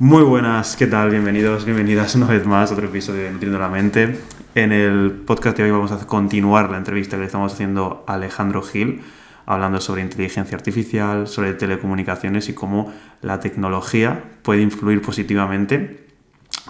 [0.00, 1.10] Muy buenas, ¿qué tal?
[1.10, 4.16] Bienvenidos, bienvenidas una vez más a otro episodio de Nutriendo la Mente.
[4.54, 8.14] En el podcast de hoy vamos a continuar la entrevista que le estamos haciendo a
[8.14, 9.02] Alejandro Gil,
[9.44, 16.06] hablando sobre inteligencia artificial, sobre telecomunicaciones y cómo la tecnología puede influir positivamente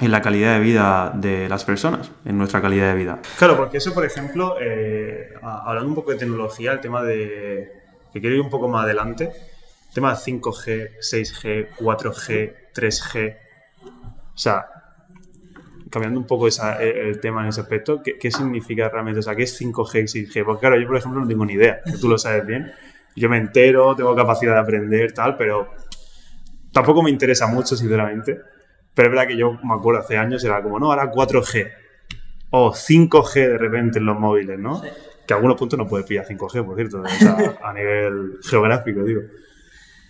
[0.00, 3.18] en la calidad de vida de las personas, en nuestra calidad de vida.
[3.36, 7.72] Claro, porque eso, por ejemplo, eh, hablando un poco de tecnología, el tema de,
[8.10, 9.24] que quiero ir un poco más adelante,
[9.88, 13.36] el tema de 5G, 6G, 4G, 3G,
[13.82, 14.66] o sea,
[15.90, 19.20] cambiando un poco esa, el tema en ese aspecto, ¿qué, ¿qué, significa realmente?
[19.20, 20.44] O sea, ¿qué es 5G y 6G?
[20.44, 22.72] Porque claro, yo por ejemplo no tengo ni idea, que tú lo sabes bien.
[23.16, 25.70] Yo me entero, tengo capacidad de aprender, tal, pero
[26.72, 28.40] tampoco me interesa mucho, sinceramente.
[28.94, 31.72] Pero es verdad que yo me acuerdo hace años, era como, no, ahora 4G
[32.50, 34.82] o 5G de repente en los móviles, ¿no?
[35.26, 39.02] Que a algunos puntos no puede pillar 5G, por cierto, o sea, a nivel geográfico,
[39.02, 39.22] digo.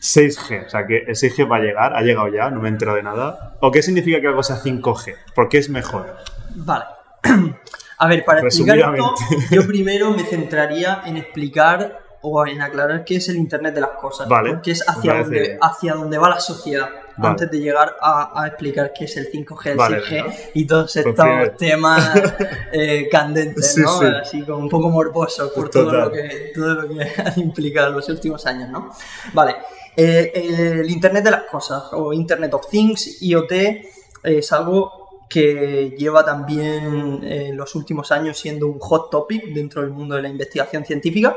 [0.00, 2.72] 6G, o sea, que el 6G va a llegar, ha llegado ya, no me he
[2.72, 3.56] enterado de nada.
[3.60, 5.16] ¿O qué significa que algo sea 5G?
[5.34, 6.16] ¿Por qué es mejor?
[6.54, 6.84] Vale.
[8.00, 9.14] A ver, para explicar esto,
[9.50, 13.90] yo primero me centraría en explicar o en aclarar qué es el Internet de las
[13.90, 14.28] cosas.
[14.28, 14.50] Vale.
[14.50, 19.06] Porque es hacia, donde, hacia donde va la sociedad antes de llegar a, explicar qué
[19.06, 22.12] es el 5G, el 6G y todos pues estos temas
[22.72, 24.00] eh, candentes, ¿no?
[24.00, 27.96] Así como un poco morbosos por todo lo, que, todo lo que han implicado en
[27.96, 28.90] los últimos años, ¿no?
[29.32, 29.56] Vale.
[30.00, 30.30] Eh,
[30.80, 33.52] el Internet de las cosas o Internet of Things, IoT,
[34.22, 39.90] es algo que lleva también en los últimos años siendo un hot topic dentro del
[39.90, 41.36] mundo de la investigación científica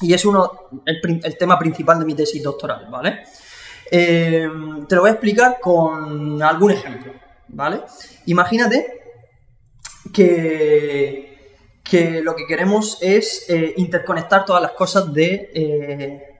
[0.00, 0.50] y es uno,
[0.84, 3.20] el, tema principal de mi tesis doctoral, ¿vale?
[3.88, 4.48] Eh,
[4.88, 7.12] te lo voy a explicar con algún ejemplo,
[7.46, 7.82] ¿vale?
[8.26, 8.86] Imagínate
[10.12, 16.33] que, que lo que queremos es eh, interconectar todas las cosas de, eh,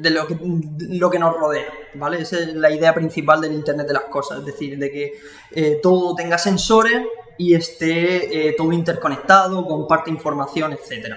[0.00, 2.20] de lo, que, lo que nos rodea, ¿vale?
[2.20, 6.14] Esa es la idea principal del Internet de las cosas, es decir, de que todo
[6.14, 7.02] tenga sensores
[7.38, 11.14] y esté todo interconectado, comparte información, etc.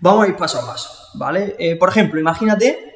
[0.00, 1.76] Vamos a ir paso a paso, ¿vale?
[1.78, 2.92] por ejemplo, imagínate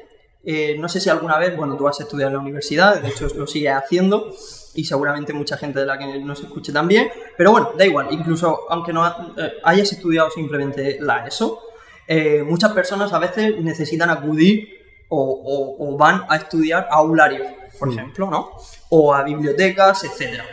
[0.49, 3.27] eh, no sé si alguna vez, bueno, tú has estudiado en la universidad, de hecho
[3.35, 4.33] lo sigues haciendo
[4.75, 8.61] y seguramente mucha gente de la que nos escuche también, pero bueno, da igual, incluso
[8.69, 11.59] aunque no eh, hayas estudiado simplemente la ESO,
[12.07, 14.77] eh, muchas personas a veces necesitan acudir
[15.09, 17.47] o, van a estudiar a aularios,
[17.79, 18.51] por ejemplo, ¿no?
[18.89, 20.45] O a bibliotecas, etcétera.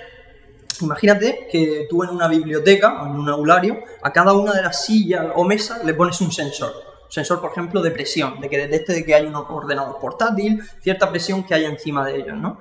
[0.80, 4.84] Imagínate que tú en una biblioteca o en un aulario, a cada una de las
[4.84, 8.92] sillas o mesas le pones un sensor sensor, por ejemplo, de presión, de que detecte
[8.92, 12.58] de que hay un ordenador portátil, cierta presión que hay encima de ellos, ¿no?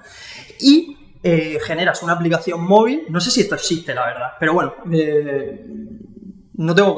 [0.59, 4.75] Y eh, generas una aplicación móvil, no sé si esto existe, la verdad, pero bueno,
[4.91, 5.65] eh,
[6.63, 6.95] no tengo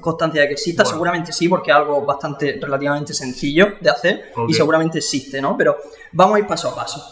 [0.00, 4.54] constancia de que exista, seguramente sí, porque es algo bastante relativamente sencillo de hacer y
[4.54, 5.56] seguramente existe, ¿no?
[5.56, 5.76] Pero
[6.12, 7.04] vamos a ir paso a paso.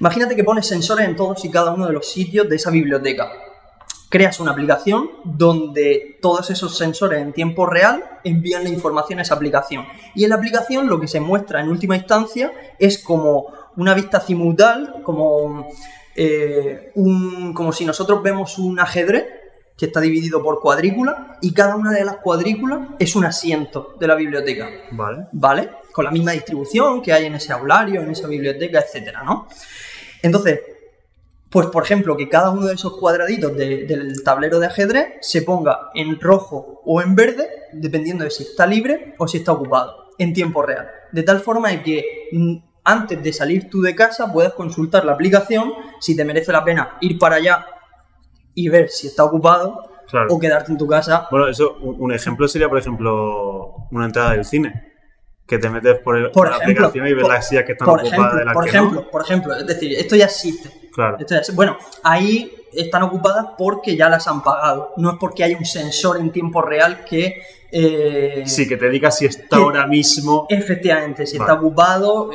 [0.00, 3.30] Imagínate que pones sensores en todos y cada uno de los sitios de esa biblioteca
[4.08, 9.34] creas una aplicación donde todos esos sensores en tiempo real envían la información a esa
[9.34, 9.84] aplicación.
[10.14, 14.18] Y en la aplicación lo que se muestra en última instancia es como una vista
[14.18, 15.68] simultánea, como,
[16.16, 19.39] eh, un, como si nosotros vemos un ajedrez
[19.80, 24.06] que está dividido por cuadrícula y cada una de las cuadrículas es un asiento de
[24.06, 24.68] la biblioteca.
[24.90, 25.28] Vale.
[25.32, 25.70] ¿Vale?
[25.90, 29.48] Con la misma distribución que hay en ese aulario, en esa biblioteca, etcétera, ¿no?
[30.20, 30.60] Entonces,
[31.48, 35.88] pues, por ejemplo, que cada uno de esos cuadraditos del tablero de ajedrez se ponga
[35.94, 40.34] en rojo o en verde, dependiendo de si está libre o si está ocupado, en
[40.34, 40.90] tiempo real.
[41.10, 45.12] De tal forma de que mm, antes de salir tú de casa puedas consultar la
[45.12, 47.64] aplicación, si te merece la pena ir para allá
[48.54, 49.90] y ver si está ocupado
[50.28, 51.28] o quedarte en tu casa.
[51.30, 54.90] Bueno, eso, un ejemplo sería, por ejemplo, una entrada del cine
[55.50, 58.44] que te metes por, el, la aplicación y ves las sillas que están ocupadas de
[58.44, 60.70] la por ejemplo, Por ejemplo, es decir, esto ya existe.
[60.92, 61.18] Claro.
[61.54, 64.92] bueno, ahí están ocupadas porque ya las han pagado.
[64.96, 67.42] No es porque hay un sensor en tiempo real que...
[67.72, 70.46] Eh, sí, que te diga si está ahora mismo...
[70.48, 72.30] Efectivamente, si está ocupado...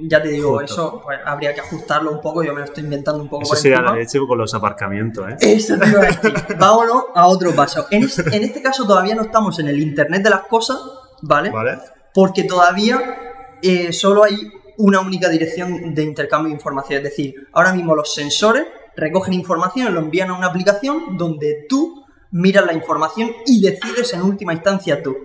[0.00, 3.22] Ya te digo, eso pues, habría que ajustarlo un poco, yo me lo estoy inventando
[3.22, 3.42] un poco.
[3.42, 5.36] Eso sería la leche con los aparcamientos, ¿eh?
[5.40, 6.34] Eso te iba a decir.
[6.58, 7.86] Vámonos a otro paso.
[7.90, 8.02] En,
[8.32, 10.78] en este caso todavía no estamos en el Internet de las cosas,
[11.22, 11.50] ¿vale?
[11.50, 11.78] Vale
[12.18, 16.98] porque todavía eh, solo hay una única dirección de intercambio de información.
[16.98, 18.66] Es decir, ahora mismo los sensores
[18.96, 24.12] recogen información y lo envían a una aplicación donde tú miras la información y decides
[24.14, 25.16] en última instancia tú.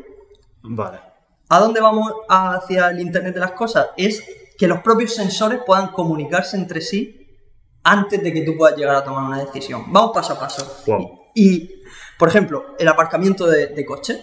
[0.61, 0.99] Vale.
[1.49, 3.87] ¿A dónde vamos hacia el Internet de las Cosas?
[3.97, 4.23] Es
[4.63, 7.19] que los propios sensores puedan comunicarse entre sí
[7.83, 9.83] antes de que tú puedas llegar a tomar una decisión.
[9.92, 10.83] Vamos paso a paso.
[11.36, 11.69] Y,
[12.18, 14.21] por ejemplo, el aparcamiento de, de coche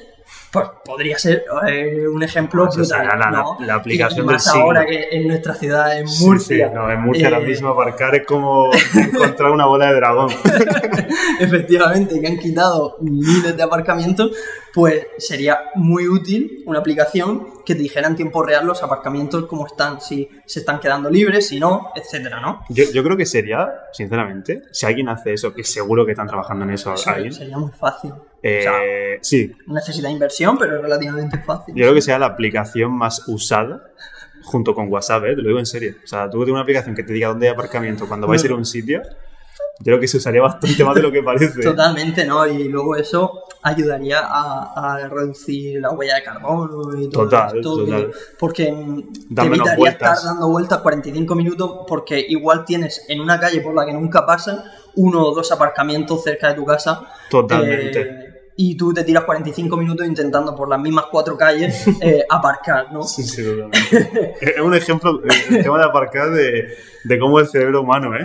[0.50, 3.58] Pues podría ser eh, un ejemplo brutal, sería la- ¿no?
[3.60, 4.60] la aplicación y, del más siglo.
[4.62, 6.68] ahora que en nuestra ciudad, en Murcia.
[6.68, 10.30] sí, no, en Murcia ahora eh, mismo aparcar es como encontrar una bola de dragón.
[11.40, 14.30] efectivamente, que han quitado miles de aparcamientos,
[14.74, 19.66] pues sería muy útil una aplicación que te dijera en tiempo real los aparcamientos cómo
[19.66, 22.62] están, si se están quedando libres, si no, etcétera, ¿no?
[22.68, 26.64] Yo, yo creo que sería, sinceramente, si alguien hace eso, que seguro que están trabajando
[26.64, 27.32] en eso Eso alguien.
[27.32, 28.12] sería muy fácil.
[28.42, 28.72] eh, o sea,
[29.22, 31.74] sí, necesita inversión, pero es relativamente fácil.
[31.74, 33.80] yo creo que sea la aplicación más usada
[34.42, 35.36] junto con WhatsApp, ¿eh?
[35.36, 35.94] te lo digo en serio.
[36.02, 38.46] O sea, tú tienes una aplicación que te diga dónde hay aparcamiento cuando vais a
[38.46, 41.60] ir a un sitio, yo creo que se usaría bastante más de lo que parece.
[41.62, 42.46] Totalmente, ¿no?
[42.46, 47.76] Y luego eso ayudaría a, a reducir la huella de carbono y todo Total, esto.
[47.76, 48.10] total.
[48.38, 53.60] Porque mm, te evitaría estar dando vueltas 45 minutos porque igual tienes en una calle
[53.60, 54.62] por la que nunca pasan
[54.96, 57.02] uno o dos aparcamientos cerca de tu casa.
[57.30, 58.00] Totalmente.
[58.00, 62.92] eh, y tú te tiras 45 minutos intentando por las mismas cuatro calles eh, aparcar,
[62.92, 63.02] ¿no?
[63.02, 64.34] Sí, sí, totalmente.
[64.40, 66.68] es un ejemplo, eh, el tema de aparcar, de,
[67.04, 68.22] de cómo el cerebro humano, ¿eh?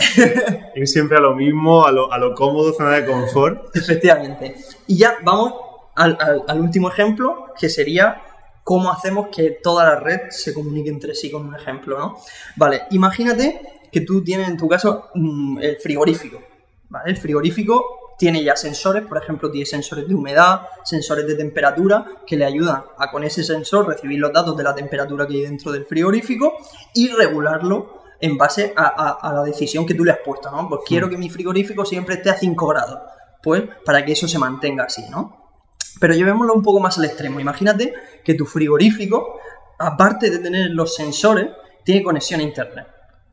[0.75, 3.75] Ir siempre a lo mismo, a lo, a lo cómodo, zona de confort.
[3.75, 4.56] Efectivamente.
[4.88, 5.54] Y ya vamos
[5.95, 8.21] al, al- al último ejemplo, que sería
[8.63, 12.18] cómo hacemos que toda la red se comunique entre sí con un ejemplo, ¿no?
[12.57, 13.62] Vale, imagínate
[13.92, 16.42] que tú tienes en tu caso mm, el frigorífico,
[16.89, 17.12] ¿vale?
[17.12, 17.86] El frigorífico
[18.18, 22.84] tiene ya sensores, por ejemplo, tiene sensores de humedad, sensores de temperatura, que le ayudan
[22.98, 26.54] a con ese sensor recibir los datos de la temperatura que hay dentro del frigorífico
[26.94, 30.70] y regularlo en base a, a- a la decisión que tú le has puesto, ¿no?
[30.70, 33.00] Pues quiero que mi frigorífico siempre esté a 5 grados,
[33.44, 35.52] pues para que eso se mantenga así, ¿no?
[36.00, 37.40] Pero llevémoslo un poco más al extremo.
[37.40, 39.40] Imagínate que tu frigorífico,
[39.78, 41.48] aparte de tener los sensores,
[41.84, 42.88] tiene conexión a internet,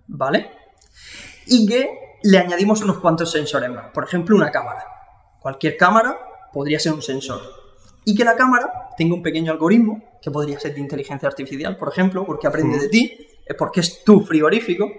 [0.08, 0.50] ¿vale?
[1.46, 1.88] Y que
[2.24, 3.90] le añadimos unos cuantos sensores más.
[3.92, 4.84] Por ejemplo, una cámara.
[5.40, 6.18] Cualquier cámara
[6.52, 7.40] podría ser un sensor.
[8.04, 11.88] Y que la cámara tenga un pequeño algoritmo, que podría ser de inteligencia artificial, por
[11.88, 13.26] ejemplo, porque aprende de ti,
[13.56, 14.90] porque es tu frigorífico,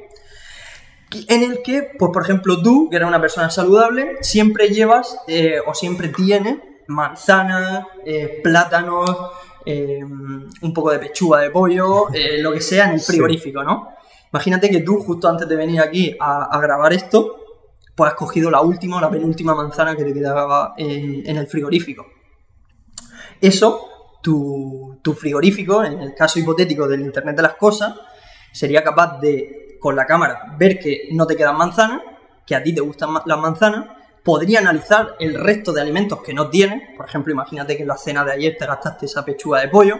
[1.27, 5.59] en el que, pues por ejemplo, tú, que eres una persona saludable, siempre llevas eh,
[5.65, 9.09] o siempre tienes manzanas, eh, plátanos,
[9.65, 13.89] eh, un poco de pechuga de pollo, eh, lo que sea en el frigorífico, ¿no?
[14.33, 17.35] Imagínate que tú, justo antes de venir aquí a, grabar esto,
[17.95, 21.45] pues has cogido la última o la penúltima manzana que te quedaba en, en el
[21.45, 22.07] frigorífico.
[23.39, 27.93] Eso, tu, tu frigorífico, en el caso hipotético del Internet de las Cosas,
[28.51, 32.01] sería capaz de, con la cámara, ver que no te quedan manzanas,
[32.43, 33.85] que a ti te gustan las manzanas,
[34.23, 36.97] podría analizar el resto de alimentos que no tienes.
[36.97, 39.99] Por ejemplo, imagínate que en la cena de ayer te gastaste esa pechuga de pollo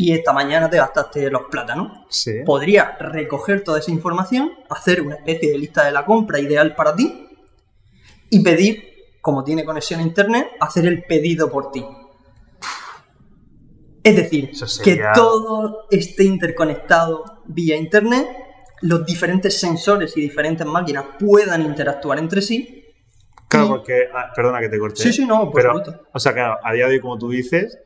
[0.00, 2.04] y esta mañana te gastaste los plátanos.
[2.08, 2.42] Sí.
[2.46, 6.94] Podría recoger toda esa información, hacer una especie de lista de la compra ideal para
[6.94, 7.28] ti
[8.30, 8.84] y pedir,
[9.20, 11.84] como tiene conexión a internet, hacer el pedido por ti.
[14.04, 18.24] Es decir, sería- que todo esté interconectado vía internet,
[18.82, 22.84] los diferentes sensores y diferentes máquinas puedan interactuar entre sí.
[23.48, 24.04] Claro, y- porque.
[24.14, 25.02] ah, perdona que te corte.
[25.02, 26.04] Sí, sí, no, por Pero, supuesto.
[26.12, 27.78] o sea, claro, a día de hoy, como tú dices,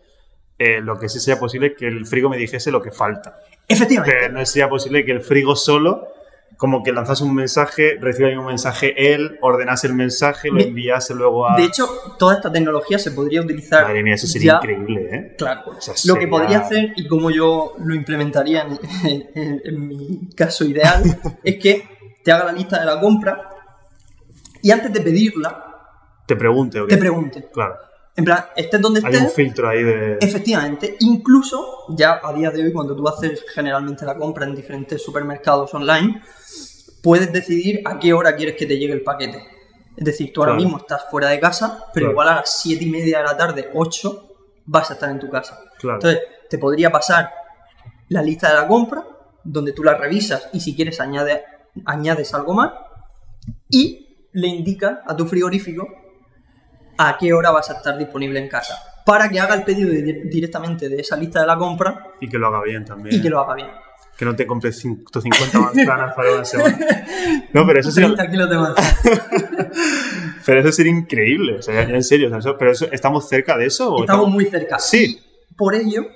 [0.64, 3.38] eh, lo que sí sería posible es que el frigo me dijese lo que falta.
[3.68, 4.16] Efectivamente.
[4.20, 6.08] Pero no sería posible que el frigo solo,
[6.56, 11.14] como que lanzase un mensaje, reciba un mensaje él, ordenase el mensaje, lo De- enviase
[11.14, 11.56] luego a.
[11.56, 11.88] De hecho,
[12.18, 13.84] toda esta tecnología se podría utilizar.
[13.84, 15.34] Madre mía, eso sería ya- increíble, ¿eh?
[15.38, 18.78] Claro, O sea, lo que podría hacer y como yo lo implementaría en,
[19.34, 21.02] en- en mi caso ideal
[21.42, 21.88] es que
[22.22, 23.48] te haga la lista de la compra
[24.62, 25.64] y antes de pedirla
[26.26, 26.94] Te pregunte, ¿o qué?
[26.94, 27.48] te pregunte.
[27.52, 27.74] Claro.
[28.14, 30.18] En plan, estés donde Hay un estés, filtro ahí de.
[30.20, 35.02] efectivamente, incluso ya a día de hoy cuando tú haces generalmente la compra en diferentes
[35.02, 36.20] supermercados online,
[37.02, 39.42] puedes decidir a qué hora quieres que te llegue el paquete.
[39.96, 42.12] Es decir, tú ahora mismo estás fuera de casa, pero Claro.
[42.12, 44.28] igual a las 7 y media de la tarde, 8,
[44.66, 45.58] vas a estar en tu casa.
[45.78, 45.96] Claro.
[45.96, 47.30] Entonces, te podría pasar
[48.08, 49.04] la lista de la compra,
[49.44, 51.44] donde tú la revisas y si quieres añade,
[51.86, 52.72] añades algo más,
[53.70, 55.86] y le indicas a tu frigorífico
[57.08, 60.28] a qué hora vas a estar disponible en casa, para que haga el pedido di-
[60.28, 63.16] directamente de esa lista de la compra Y que lo haga bien también.
[63.16, 63.68] y que lo haga bien.
[64.16, 66.78] Que no te compres 150 manzanas para una semana.
[67.52, 69.22] No, pero eso sería, 30 kilos de manzana.
[70.46, 71.56] pero eso sería increíble.
[71.58, 72.26] O sea, en serio.
[72.28, 73.92] o sea, eso- pero eso, ¿estamos cerca de eso?
[73.94, 74.78] o Estamos muy cerca.
[74.78, 75.18] Sí.
[75.50, 76.06] Y por ello,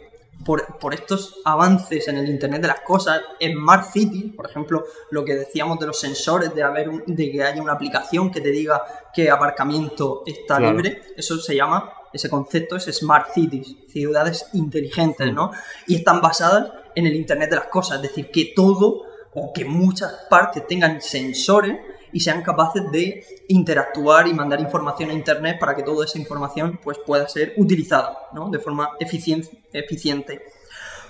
[0.46, 4.84] por, por estos avances en el Internet de las Cosas, en Smart City, por ejemplo,
[5.10, 8.40] lo que decíamos de los sensores, de, haber un- de que haya una aplicación que
[8.40, 8.80] te diga
[9.12, 10.76] qué aparcamiento está Claro.
[10.76, 15.50] libre, eso se llama, ese concepto es Smart Cities, ciudades inteligentes, ¿no?
[15.88, 19.02] Y están basadas en el Internet de las Cosas, es decir, que todo
[19.34, 21.78] o que muchas partes tengan sensores
[22.16, 26.80] y sean capaces de interactuar y mandar información a Internet para que toda esa información
[26.82, 28.48] pues, pueda ser utilizada ¿no?
[28.48, 30.42] de forma eficiente.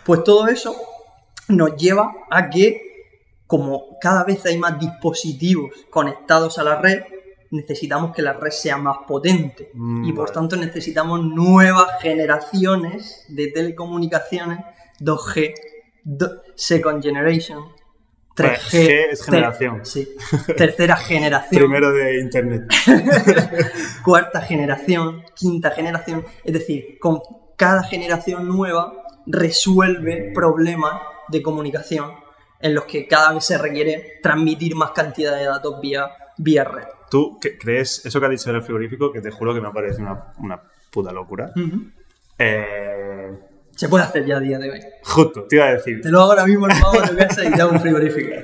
[0.05, 0.75] Pues todo eso
[1.49, 2.81] nos lleva a que
[3.47, 7.03] como cada vez hay más dispositivos conectados a la red,
[7.53, 10.35] necesitamos que la red sea más potente Mm, y por vale.
[10.35, 14.59] tanto necesitamos nuevas generaciones de telecomunicaciones
[14.99, 15.55] 2G,
[16.03, 17.61] do- Second Generation,
[18.37, 18.71] 3G.
[18.71, 19.81] G es ter- generación.
[19.87, 20.09] sí,
[20.57, 22.63] tercera generación, Primero de internet.
[24.05, 26.25] cuarta generación, quinta generación.
[26.45, 27.21] Es decir, con
[27.57, 28.93] cada generación nueva
[29.27, 32.13] resuelve problemas de comunicación
[32.61, 36.85] en los que cada vez se requiere transmitir más cantidad de datos vía, vía red.
[37.11, 39.13] ¿Tú crees eso que has dicho del frigorífico?
[39.13, 41.53] Que te juro que me parece una, una puta locura.
[42.39, 43.33] Eh,
[43.77, 44.81] Se puede hacer ya a día de hoy.
[45.03, 46.01] justo, te iba a decir.
[46.01, 48.31] Te lo hago ahora mismo, hermano, te voy a hacer ya un frigorífico.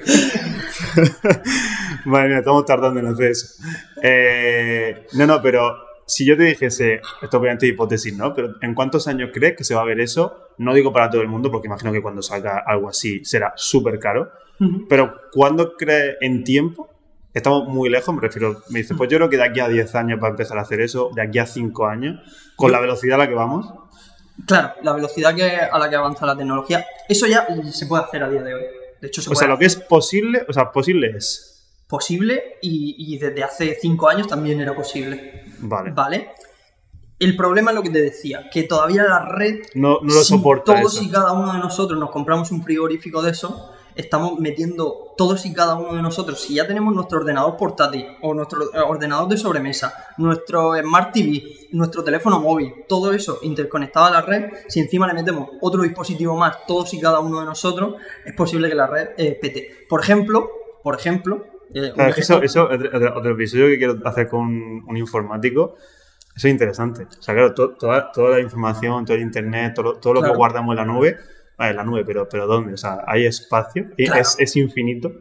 [2.04, 3.62] Madre mía, estamos tardando en hacer eso.
[4.02, 5.74] Eh, no, no, pero
[6.06, 8.34] si yo te dijese, esto obviamente es hipótesis, ¿no?
[8.34, 10.50] Pero ¿en cuántos años crees que se va a ver eso?
[10.58, 13.98] No digo para todo el mundo, porque imagino que cuando salga algo así será súper
[13.98, 14.30] caro.
[14.60, 14.86] Ujú.
[14.86, 16.90] Pero ¿cuándo crees en tiempo?
[17.32, 18.60] Estamos muy lejos, me refiero.
[18.68, 20.62] Me dice, pues yo creo que de aquí a 10 años va a empezar a
[20.62, 22.20] hacer eso, de aquí a 5 años,
[22.56, 23.72] con la velocidad a la que vamos.
[24.46, 28.22] Claro, la velocidad que, a la que avanza la tecnología, eso ya se puede hacer
[28.24, 28.62] a día de hoy.
[29.00, 31.48] De hecho, se O puede sea, lo que es posible, o sea, posible es.
[31.88, 35.44] posible y, y desde hace cinco años también era posible.
[35.58, 35.90] Vale.
[35.92, 36.30] ¿Vale?
[37.18, 40.34] El problema es lo que te decía, que todavía la red, No, no lo si
[40.34, 41.04] soporta todos eso.
[41.04, 45.52] y cada uno de nosotros nos compramos un frigorífico de eso, estamos metiendo todos y
[45.52, 49.36] cada uno de nosotros, si ya tenemos nuestro ordenador portátil o nuestro eh, ordenador de
[49.36, 55.06] sobremesa, nuestro Smart TV, nuestro teléfono móvil, todo eso interconectado a la red, si encima
[55.06, 57.94] le metemos otro dispositivo más, todos y cada uno de nosotros,
[58.24, 59.86] es posible que la red eh, pete.
[59.88, 60.48] Por ejemplo,
[60.82, 61.44] por ejemplo,
[61.74, 65.74] eh, Claro, eso, eso otro, otro episodio que quiero hacer con un, un informático,
[66.34, 67.02] eso es interesante.
[67.04, 70.20] O sea, claro, to- toda, toda la información, todo el internet, todo, lo- todo lo
[70.20, 70.32] Claro.
[70.32, 71.16] que guardamos en la nube,
[71.62, 72.74] ah, en la nube, pero, pero ¿dónde?
[72.74, 74.20] O sea, hay espacio, Claro.
[74.20, 75.12] es, es infinito.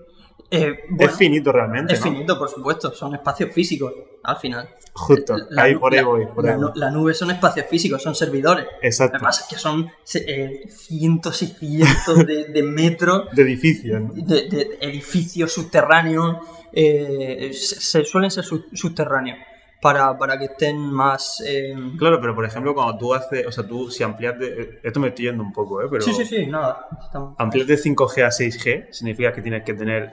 [0.50, 1.94] eh, bueno, es finito realmente.
[1.94, 2.12] Es ¿no?
[2.12, 3.94] finito, por supuesto, son espacios físicos,
[4.24, 4.70] al final.
[4.94, 6.26] Justo, La ahí por ahí la- voy.
[6.26, 8.66] Por ahí la, nube son espacios físicos, son servidores.
[8.66, 9.18] Lo Exacto.
[9.20, 14.02] que pasa es que son eh, cientos y cientos de, de metros De edificios.
[14.02, 14.12] ¿no?
[14.14, 16.38] de, de edificios subterráneos.
[16.74, 19.38] eh, se, se suelen ser sub- subterráneos
[19.82, 21.42] para, para que estén más.
[21.46, 25.00] eh, Claro, pero por ejemplo, cuando tú haces, o sea, tú si amplias de, esto
[25.00, 25.88] me estoy yendo un poco, ¿eh?
[25.90, 26.88] Pero Sí, sí, sí, nada.
[27.04, 30.12] estamos- ampliar de 5G a 6G significa que tienes que tener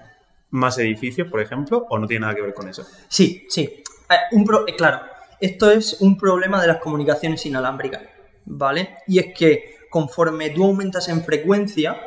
[0.51, 2.87] más edificios, por ejemplo, o no tiene nada que ver con eso.
[3.09, 3.83] Sí, sí.
[4.11, 5.01] Eh, un pro- eh, claro,
[5.39, 8.03] esto es un problema de las comunicaciones inalámbricas,
[8.47, 8.97] ¿vale?
[9.07, 12.01] Y es que conforme tú aumentas en frecuencia,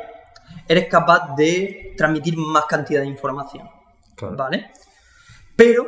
[0.66, 3.68] eres capaz de transmitir más cantidad de información,
[4.16, 4.36] Claro.
[4.36, 4.70] ¿vale?
[5.56, 5.86] Pero,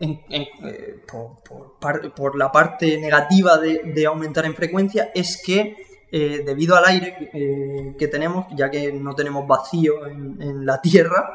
[0.00, 5.10] en- en- eh, por, por par- por la parte negativa de, de aumentar en frecuencia,
[5.14, 5.76] es que
[6.12, 10.80] eh, debido al aire eh, que tenemos, ya que no tenemos vacío en, en la
[10.80, 11.30] Tierra,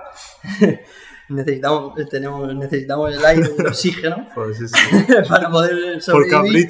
[1.30, 4.76] necesitamos, tenemos, necesitamos el aire y el oxígeno Pues sí, sí.
[5.30, 6.68] para poder sobrevivir,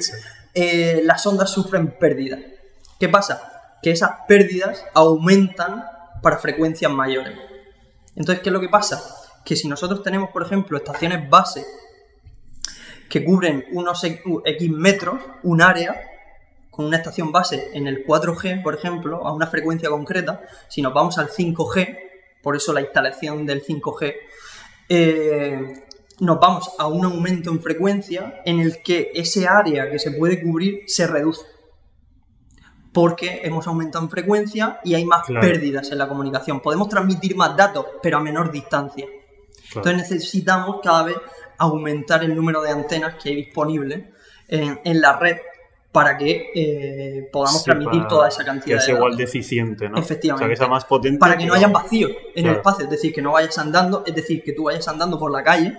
[1.04, 2.40] las ondas sufren pérdidas.
[2.98, 3.76] ¿Qué pasa?
[3.82, 5.84] Que esas pérdidas aumentan
[6.22, 7.36] para frecuencias mayores.
[8.14, 9.02] Entonces, ¿qué es lo que pasa?
[9.44, 11.64] Que si nosotros tenemos, por ejemplo, estaciones base
[13.08, 15.94] que cubren unos X metros, un área,
[16.70, 20.92] con una estación base en el 4G, por ejemplo, a una frecuencia concreta, si nos
[20.92, 21.98] vamos al 5G,
[22.42, 24.14] por eso la instalación del 5G,
[24.88, 25.82] eh,
[26.20, 30.42] nos vamos a un aumento en frecuencia en el que ese área que se puede
[30.42, 31.42] cubrir se reduce.
[32.92, 35.46] Porque hemos aumentado en frecuencia y hay más Claro.
[35.46, 36.60] pérdidas en la comunicación.
[36.60, 39.04] Podemos transmitir más datos, pero a menor distancia.
[39.06, 39.90] Claro.
[39.90, 41.16] Entonces necesitamos cada vez
[41.58, 44.04] aumentar el número de antenas que hay disponibles
[44.48, 45.36] en, en la red
[45.92, 49.88] para que eh, podamos Sí, transmitir toda esa Que cantidad es de igual de eficiente,
[49.88, 49.96] ¿no?
[49.96, 50.44] Efectivamente.
[50.44, 51.18] O sea, que sea más potente.
[51.18, 54.14] Para que no haya vacío en el espacio, es decir, que no vayas andando, es
[54.14, 55.74] decir, que tú vayas andando por la calle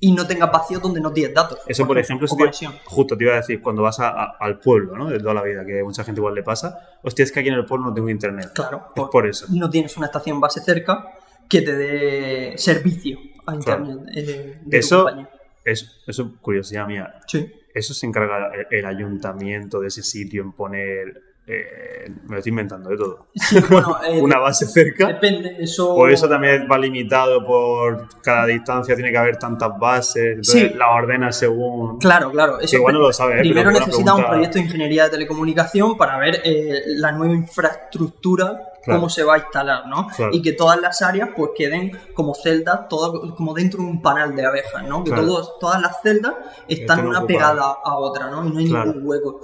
[0.00, 1.58] y no tengas vacío donde no tienes datos.
[1.66, 2.50] Eso, por ejemplo, si te-
[2.84, 5.08] justo te iba a decir, cuando vas a- a- al pueblo, ¿no?
[5.08, 7.54] De toda la vida, que mucha gente igual le pasa, hostia, es que aquí en
[7.54, 8.50] el pueblo no tengo internet.
[8.54, 9.46] Claro, Es por eso.
[9.50, 11.06] no tienes una estación base cerca
[11.48, 14.04] que te dé servicio Claro.
[14.14, 15.30] eh, de Eso, compañía.
[15.64, 17.14] eso, curiosidad mía.
[17.26, 17.52] Sí.
[17.74, 22.50] ¿Eso se encarga el, el ayuntamiento de ese sitio en poner eh, me lo estoy
[22.50, 23.26] inventando de todo.
[23.34, 25.08] Sí, bueno, eh, Una base cerca.
[25.08, 25.94] depende, eso...
[25.94, 30.78] O eso también va limitado por cada distancia, tiene que haber tantas bases, entonces Sí.
[30.78, 31.98] la ordena según...
[31.98, 32.60] Claro, claro.
[32.60, 33.40] Eso igual no lo sabe, ¿eh?
[33.40, 39.00] Primero necesita un proyecto de ingeniería de telecomunicación para ver eh, la nueva infraestructura, Claro.
[39.00, 40.08] cómo se va a instalar, ¿no?
[40.14, 40.30] Claro.
[40.34, 44.36] Y que todas las áreas pues queden como celdas, todo, como dentro de un panel
[44.36, 45.02] de abejas, ¿no?
[45.02, 45.26] Que Claro.
[45.26, 46.34] todos- todas las celdas
[46.68, 47.26] están una ocupadas.
[47.26, 48.44] pegada a otra, ¿no?
[48.46, 49.40] Y no hay ningún hueco.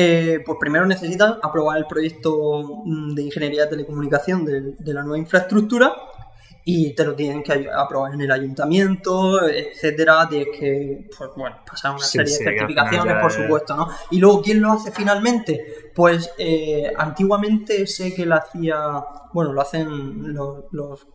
[0.00, 5.02] Eh, pues primero necesitas aprobar el proyecto mm, de ingeniería de telecomunicación de, de la
[5.02, 5.92] nueva infraestructura
[6.64, 10.28] y te lo tienen que aprobar en el ayuntamiento, etcétera.
[10.28, 13.88] Tienes que, pues bueno, pasar una Sí, serie sí, de certificaciones, por es- supuesto, ¿no?
[14.12, 15.90] Y luego, ¿quién lo hace finalmente?
[15.96, 18.78] Pues eh, antiguamente sé que lo hacía,
[19.32, 21.06] bueno, lo hacen los, los,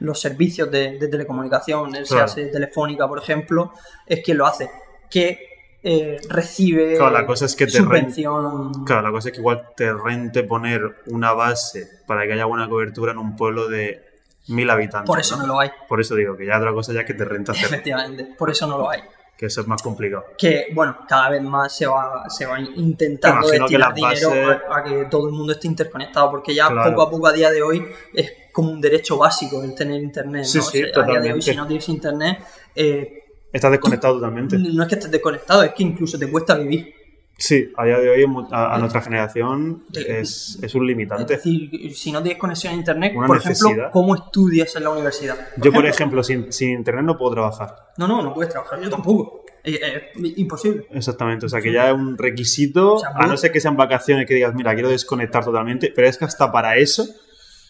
[0.00, 2.32] los servicios de, de telecomunicación, el Claro.
[2.32, 3.72] Telefónica, por ejemplo,
[4.06, 4.70] es quien lo hace,
[5.10, 5.38] que
[5.82, 8.84] eh, recibe Claro, la cosa es que te subvención.
[8.84, 12.68] Claro, la cosa es que igual te rente poner una base para que haya buena
[12.68, 14.04] cobertura en un pueblo de
[14.48, 15.06] mil habitantes.
[15.06, 17.14] Por eso no lo hay, Por eso digo que ya otra cosa ya es que
[17.14, 19.00] te renta hacer, efectivamente, por eso no lo hay.
[19.36, 20.24] que eso es más complicado.
[20.36, 24.82] que bueno, cada vez más se va, se va intentando destinar dinero bases- a, a
[24.84, 26.90] que todo el mundo esté interconectado, porque ya Claro.
[26.90, 30.44] poco a poco a día de hoy es como un derecho básico el tener internet.
[30.44, 30.64] Sí, ¿no?
[30.64, 32.38] sí, O sea, a día de hoy, si no tienes internet,
[32.74, 34.58] eh, Estás desconectado totalmente.
[34.58, 36.94] no es que estés desconectado, es que incluso te cuesta vivir.
[37.40, 40.04] Sí, a día de hoy a, a nuestra generación Sí.
[40.08, 41.34] es, es un Es limitante.
[41.36, 43.70] decir, si no tienes conexión a internet, Una por necesidad.
[43.70, 45.36] ejemplo, ¿cómo estudias en la universidad?
[45.56, 47.76] Yo, por ejemplo, sin, sin internet no puedo trabajar.
[47.96, 49.44] No, no, no puedes trabajar, yo tampoco.
[49.62, 50.86] Eh, eh, imposible.
[50.90, 53.76] Exactamente, o sea que ya es un requisito, O sea, a no ser que sean
[53.76, 57.06] vacaciones que digas, mira, quiero desconectar totalmente, pero es que hasta para eso,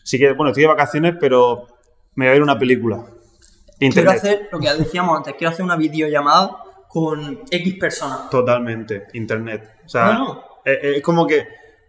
[0.02, 1.66] sí que, bueno, estoy de vacaciones, pero
[2.14, 3.04] me voy a ver una película.
[3.78, 6.56] Quiero hacer lo que decíamos antes, quiero hacer una videollamada
[6.88, 8.30] con X personas.
[8.30, 9.76] Totalmente, internet.
[9.84, 10.44] O sea, No, no.
[10.64, 11.46] eh, eh, es como que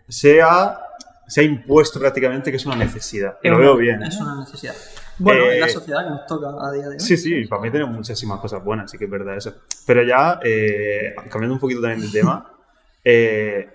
[0.08, 0.80] se ha,
[1.28, 3.38] se ha impuesto prácticamente que es una necesidad.
[3.42, 4.04] Es lo una- veo bien.
[4.04, 4.08] ¿eh?
[4.08, 4.76] Es una necesidad.
[5.18, 7.00] Bueno, Eh, es la sociedad que nos toca a día de hoy.
[7.00, 9.54] Sí, sí, para mí tiene muchísimas cosas buenas, sí que es verdad eso.
[9.86, 12.52] Pero ya, eh, cambiando un poquito también de tema,
[13.04, 13.70] eh,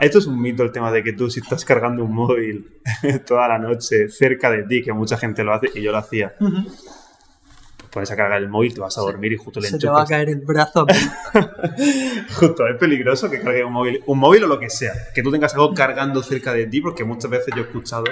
[0.00, 2.80] esto es un mito el tema de que tú si estás cargando un móvil
[3.26, 6.34] toda la noche cerca de ti, que mucha gente lo hace y yo lo hacía,
[6.40, 6.70] Ujú.
[7.98, 10.02] Puedes a cargar el móvil, te vas a dormir y justo le Se te va
[10.02, 10.86] a caer el brazo.
[12.38, 15.32] Justo, es peligroso que cargue un móvil, un móvil o lo que sea, que tú
[15.32, 18.04] tengas algo cargando cerca de ti, porque muchas veces yo he escuchado,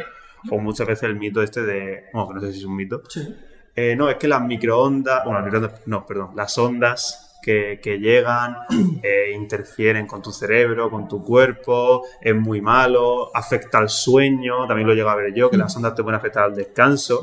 [0.50, 3.02] o muchas veces el mito este de, bueno, que no sé si es un mito,
[3.08, 3.32] Sí.
[3.76, 7.98] Eh, no, es que las microondas, bueno, las microondas, no, perdón, las ondas que, que
[8.00, 8.56] llegan
[9.04, 14.88] eh, interfieren con tu cerebro, con tu cuerpo, es muy malo, afecta al sueño, también
[14.88, 17.20] lo llego a ver yo, que las ondas te pueden afectar al descanso.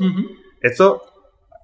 [0.62, 1.13] Esto,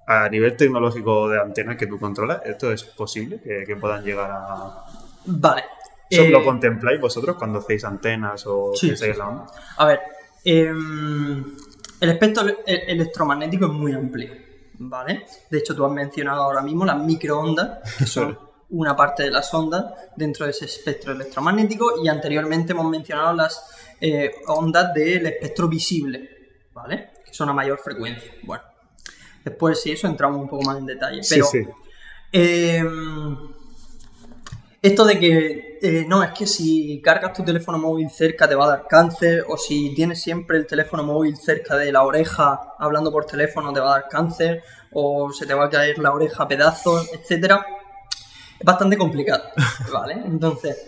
[0.07, 4.29] a nivel tecnológico de antenas que tú controlas, ¿esto es posible que, que puedan llegar
[4.31, 4.85] a...
[5.25, 5.63] Vale.
[6.09, 9.45] ¿Eso Eh, lo contempláis vosotros cuando hacéis antenas o Sí, pensáis sí, la onda?
[9.77, 9.99] A ver,
[10.43, 11.55] em,
[12.01, 14.31] el espectro ele- electromagnético es muy amplio,
[14.79, 15.25] ¿vale?
[15.49, 18.37] De hecho, tú has mencionado ahora mismo las microondas, que son
[18.71, 19.85] una parte de las ondas
[20.15, 23.63] dentro de ese espectro electromagnético, y anteriormente hemos mencionado las
[24.01, 26.29] eh, ondas del espectro visible,
[26.73, 27.11] ¿vale?
[27.23, 28.31] Que son a mayor frecuencia.
[28.43, 28.63] Bueno,
[29.43, 31.45] después si eso entramos un poco más en detalle, pero...
[31.45, 31.69] sí, sí.
[32.33, 33.37] Em,
[34.81, 38.65] esto de que eh, no, es que si cargas tu teléfono móvil cerca te va
[38.65, 43.11] a dar cáncer, o si tienes siempre el teléfono móvil cerca de la oreja hablando
[43.11, 46.43] por teléfono te va a dar cáncer, o se te va a caer la oreja
[46.43, 47.65] a pedazos, etcétera,
[48.59, 49.43] es bastante complicado,
[49.93, 50.13] ¿vale?
[50.25, 50.83] Entonces,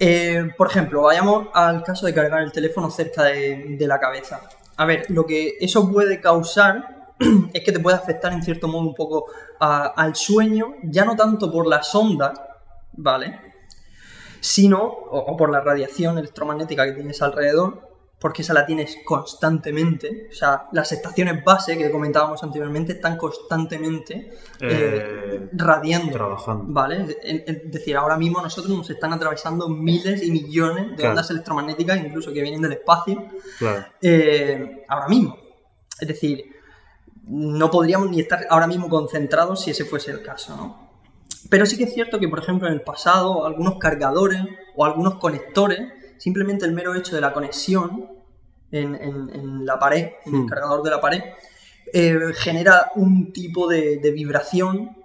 [0.00, 4.40] eh, por ejemplo, vayamos al caso de cargar el teléfono cerca de, de la cabeza.
[4.76, 6.97] A ver, lo que eso puede causar
[7.52, 9.26] es que te puede afectar en cierto modo un poco
[9.60, 12.40] a- al sueño, ya no tanto por las ondas,
[12.92, 13.40] ¿vale?
[14.40, 17.88] Sino, o, o por la radiación electromagnética que tienes alrededor,
[18.20, 20.28] porque esa la tienes constantemente.
[20.30, 24.68] O sea, las estaciones base que comentábamos anteriormente están constantemente eh,
[25.40, 26.12] Eh, radiando.
[26.12, 26.64] trabajando.
[26.68, 27.16] ¿Vale?
[27.22, 31.10] Es decir, ahora mismo nosotros nos están atravesando miles y millones de Claro.
[31.10, 33.24] ondas electromagnéticas, incluso que vienen del espacio,
[33.58, 33.84] Claro.
[34.02, 35.36] eh, ahora mismo.
[36.00, 36.44] Es decir,
[37.28, 40.88] no podríamos ni estar ahora mismo concentrados si ese fuese el caso, ¿no?
[41.50, 44.40] Pero sí que es cierto que, por ejemplo, en el pasado, algunos cargadores
[44.76, 45.80] o algunos conectores,
[46.18, 48.06] simplemente el mero hecho de la conexión
[48.70, 50.46] en, en- en la pared, en el Hmm.
[50.46, 51.22] cargador de la pared,
[51.92, 54.96] eh, genera un tipo de, de vibración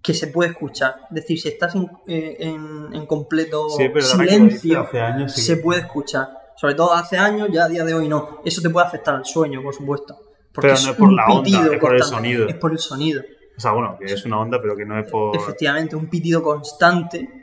[0.00, 0.94] que se puede escuchar.
[1.10, 5.80] Es decir, si estás en, eh, en- completo Sí, silencio, hace años sí se puede
[5.80, 6.28] escuchar.
[6.56, 8.40] Sobre todo hace años, ya a día de hoy no.
[8.44, 10.18] Eso te puede afectar al sueño, por supuesto.
[10.60, 12.48] Pero no es por la onda, es por el sonido.
[12.48, 13.22] Es por el sonido.
[13.56, 15.36] O sea, bueno, que es una onda, pero que no es por...
[15.36, 17.40] Efectivamente, un pitido constante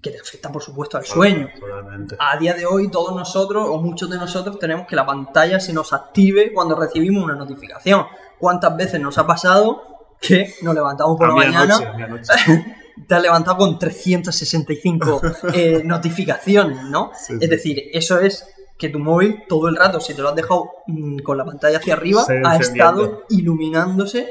[0.00, 1.48] que te afecta, por supuesto, al sueño.
[1.58, 2.16] Totalmente.
[2.18, 5.72] A día de hoy, todos nosotros, o muchos de nosotros, tenemos que la pantalla se
[5.72, 8.06] nos active cuando recibimos una notificación.
[8.38, 9.82] ¿Cuántas veces nos ha pasado
[10.20, 11.78] que nos levantamos por A la mañana?
[13.06, 15.20] te has levantado con 365
[15.52, 17.10] eh, notificaciones, ¿no?
[17.14, 17.46] Sí, es sí.
[17.46, 18.46] decir, eso es
[18.80, 21.76] que tu móvil todo el rato, si te lo has dejado mm, con la pantalla
[21.78, 23.02] hacia arriba, Se ha encendiendo.
[23.02, 24.26] estado iluminándose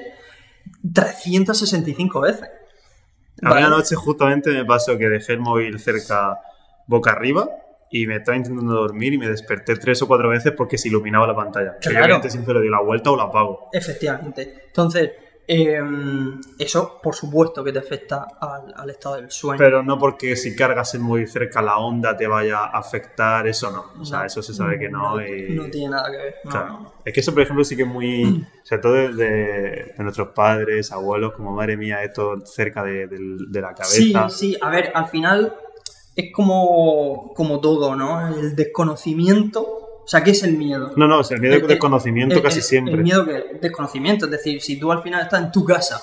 [0.94, 2.50] 365 veces.
[3.42, 6.40] A mí anoche justamente me pasó que dejé el móvil cerca
[6.88, 7.48] boca arriba
[7.92, 11.26] y me estaba intentando dormir y me desperté tres o cuatro veces porque se iluminaba
[11.28, 11.78] la pantalla.
[11.80, 12.06] Claro.
[12.06, 13.70] Obviamente siempre le doy la vuelta o la apago.
[13.72, 14.64] Efectivamente.
[14.68, 15.12] Entonces,
[15.52, 15.82] eh,
[16.60, 19.58] eso por supuesto que te afecta al, al estado del sueño.
[19.58, 24.00] Pero no porque si cargas móvil cerca la onda te vaya a afectar, eso no.
[24.00, 25.20] O sea, No, eso se sabe que no.
[25.26, 26.36] y- no tiene nada que ver.
[26.44, 26.94] no, Claro.
[27.04, 28.46] Es que eso, por ejemplo, sí que es muy.
[28.62, 33.52] Sobre todo de, de- de nuestros padres, abuelos, como madre mía, esto cerca de, del-
[33.52, 34.30] de la Sí, cabeza.
[34.30, 35.56] sí, a ver, al final
[36.16, 38.28] es como, como todo, ¿no?
[38.28, 39.89] El desconocimiento.
[40.10, 40.92] O sea, ¿qué es el miedo?
[40.96, 42.96] No, no, o sea, el miedo El- de desconocimiento el- casi el- siempre.
[42.96, 46.02] El miedo que es desconocimiento, es decir, si tú al final estás en tu casa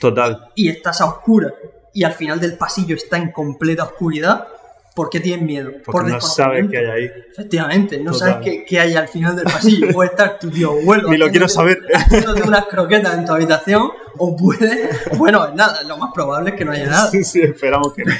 [0.00, 0.48] Total.
[0.54, 1.52] y estás a oscuras
[1.92, 4.46] y al final del pasillo está en completa oscuridad,
[4.94, 5.70] ¿por qué tienes miedo?
[5.84, 7.10] Porque no sabes qué hay ahí.
[7.32, 9.88] Efectivamente, no sabes qué, qué hay al final del pasillo.
[9.92, 11.08] Puede estar tu tío abuelo.
[11.08, 11.80] Ni lo quiero saber.
[11.94, 14.90] Haciéndote unas croquetas en tu habitación, o puede.
[15.16, 18.12] Bueno, nada, lo más probable es que no haya nada, Sí, sí, esperamos que no.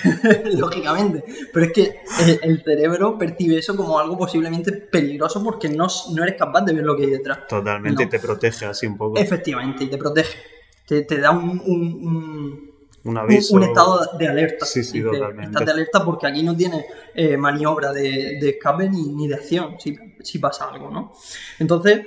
[0.58, 1.22] lógicamente.
[1.52, 6.22] Pero es que eh, el cerebro percibe eso como algo posiblemente peligroso porque no, no
[6.22, 7.46] eres capaz de ver lo que hay detrás.
[7.48, 8.10] Totalmente, No.
[8.10, 9.18] te protege así un poco.
[9.18, 10.38] Efectivamente, y te protege.
[10.86, 12.71] Te, te da un, un- un-
[13.04, 13.54] Un un, aviso.
[13.56, 14.64] un estado de alerta.
[14.66, 15.46] Sí, sí, totalmente.
[15.46, 16.84] Estás de alerta porque aquí no tienes
[17.14, 21.12] eh, maniobra de, de escape ni, ni de acción, si, si pasa algo, ¿no?
[21.58, 22.06] Entonces,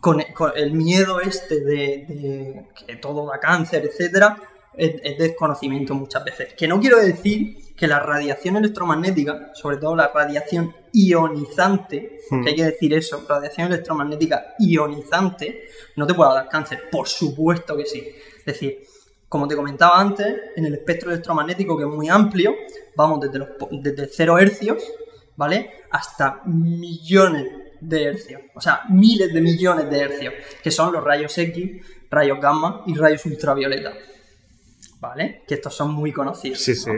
[0.00, 4.36] con, con el miedo este de, de que todo da cáncer, etcétera,
[4.74, 6.54] es, es desconocimiento muchas veces.
[6.54, 12.46] Que no quiero decir que la radiación electromagnética, sobre todo la radiación ionizante, porque Hmm.
[12.48, 15.62] hay que decir eso, radiación electromagnética ionizante,
[15.96, 16.88] no te pueda dar cáncer.
[16.90, 18.02] Por supuesto que sí.
[18.38, 18.78] Es decir,
[19.32, 22.54] como te comentaba antes, en el espectro electromagnético que es muy amplio,
[22.94, 24.84] vamos desde, los, po- desde 0 hercios,
[25.36, 25.70] ¿vale?
[25.90, 27.46] Hasta millones
[27.80, 32.38] de hercios, o sea, miles de millones de hercios, que son los rayos X, rayos
[32.40, 33.94] gamma y rayos ultravioleta,
[35.00, 35.42] ¿vale?
[35.48, 36.58] Que estos son muy conocidos.
[36.60, 36.90] Sí, sí.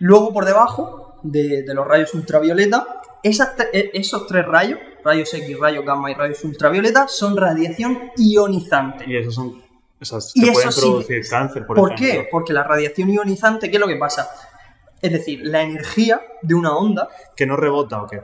[0.00, 5.58] Luego, por debajo de, de los rayos ultravioleta, esas e- esos tres rayos, rayos X,
[5.58, 9.04] rayos gamma y rayos ultravioleta, son radiación ionizante.
[9.08, 9.63] Y esos son.
[10.00, 12.22] Esas Y te eso sí producir cáncer, por, ¿Por ejemplo.
[12.22, 12.28] qué?
[12.30, 14.28] Porque la radiación ionizante, ¿qué es lo que pasa?
[15.00, 17.08] Es decir, la energía de una onda.
[17.36, 18.20] ¿Que no rebota o qué?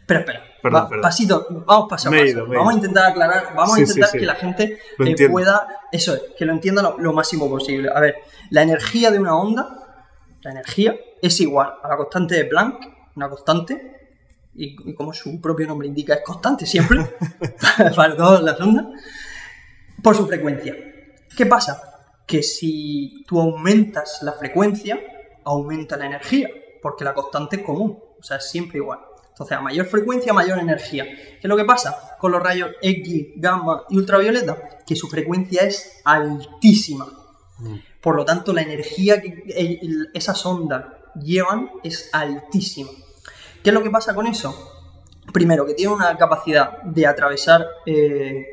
[0.00, 0.42] Espera, espera.
[0.62, 1.02] Perdón, va- perdón.
[1.02, 2.24] Pasito, vamos paso a paso.
[2.24, 4.18] ido, vamos a intentar aclarar, vamos Sí, a intentar sí.
[4.18, 5.66] que la gente eh, pueda.
[5.90, 7.88] Eso es, que lo entienda lo, lo máximo posible.
[7.94, 8.16] A ver,
[8.50, 10.04] la energía de una onda,
[10.42, 12.84] la energía, es igual a la constante de Planck,
[13.16, 13.90] una constante.
[14.54, 17.00] Y, y como su propio nombre indica, es constante siempre,
[17.96, 18.86] para todas las ondas,
[20.02, 20.74] por su frecuencia.
[21.36, 22.00] ¿Qué pasa?
[22.26, 24.98] Que si tú aumentas la frecuencia,
[25.44, 26.48] aumenta la energía,
[26.80, 29.00] porque la constante es común, o sea, es siempre igual.
[29.28, 31.04] Entonces, a mayor frecuencia, mayor energía.
[31.04, 34.80] ¿Qué es lo que pasa con los rayos X, gamma y ultravioleta?
[34.86, 37.06] Que su frecuencia es altísima.
[38.00, 42.90] Por lo tanto, la energía que esas ondas llevan es altísima.
[43.62, 44.70] ¿Qué es lo que pasa con eso?
[45.32, 48.51] Primero, que tiene una capacidad de atravesar, eh,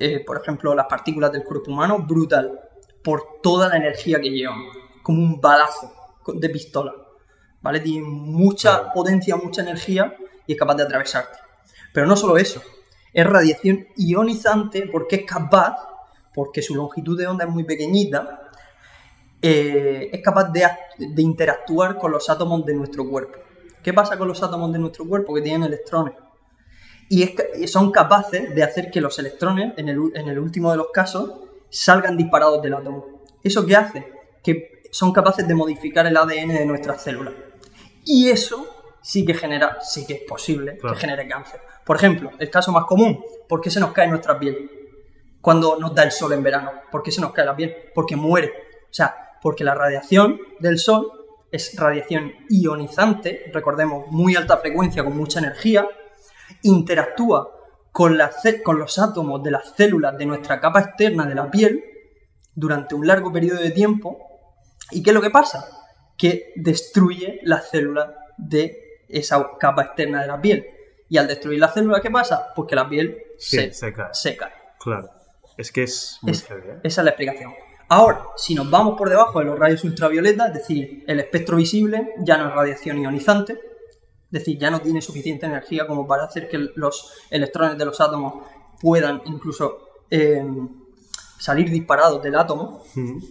[0.00, 2.58] eh, por ejemplo, las partículas del cuerpo humano brutal,
[3.04, 4.58] por toda la energía que llevan,
[5.02, 5.92] como un balazo
[6.34, 6.92] de pistola.
[7.62, 7.80] ¿Vale?
[7.80, 8.92] Tiene mucha Claro.
[8.94, 11.38] potencia, mucha energía y es capaz de atravesarte.
[11.92, 12.62] Pero no solo eso,
[13.12, 15.76] es radiación ionizante porque es capaz,
[16.34, 18.50] porque su longitud de onda es muy pequeñita,
[19.42, 20.66] eh, es capaz de,
[20.98, 23.38] de interactuar con los átomos de nuestro cuerpo.
[23.82, 25.34] ¿Qué pasa con los átomos de nuestro cuerpo?
[25.34, 26.14] Que tienen electrones.
[27.10, 30.70] Y, es son capaces de hacer que los electrones, en el, u- en el último
[30.70, 31.32] de los casos,
[31.68, 33.20] salgan disparados del átomo.
[33.42, 34.06] ¿Eso qué hace?
[34.42, 37.34] Que son capaces de modificar el ADN de nuestras células.
[38.04, 40.94] Y eso sí que genera, sí que es posible Claro.
[40.94, 41.60] que genere cáncer.
[41.84, 44.70] Por ejemplo, el caso más común, ¿por qué se nos cae nuestra piel?
[45.40, 47.74] Cuando nos da el sol en verano, ¿por qué se nos cae la piel?
[47.94, 48.52] Porque muere.
[48.84, 51.10] O sea, porque la radiación del sol
[51.50, 55.88] es radiación ionizante, recordemos, muy alta frecuencia, con mucha energía,
[56.62, 57.50] interactúa
[57.92, 61.82] con, las con los átomos de las células de nuestra capa externa de la piel
[62.54, 64.18] durante un largo periodo de tiempo.
[64.90, 65.64] ¿Y qué es lo que pasa?
[66.16, 70.66] Que destruye las células de esa capa externa de la piel.
[71.08, 72.52] Y al destruir las células, ¿qué pasa?
[72.54, 74.08] Pues que la piel Sí, se, se cae.
[74.12, 74.52] se cae.
[74.78, 75.10] Claro.
[75.56, 76.80] Es que es muy Es- heavy, ¿eh?
[76.84, 77.52] esa es la explicación.
[77.88, 82.14] Ahora, si nos vamos por debajo de los rayos ultravioleta, es decir, el espectro visible
[82.20, 83.58] ya no es radiación ionizante,
[84.32, 88.00] es decir, ya no tiene suficiente energía como para hacer que los electrones de los
[88.00, 88.44] átomos
[88.80, 90.44] puedan incluso eh,
[91.38, 92.82] salir disparados del átomo,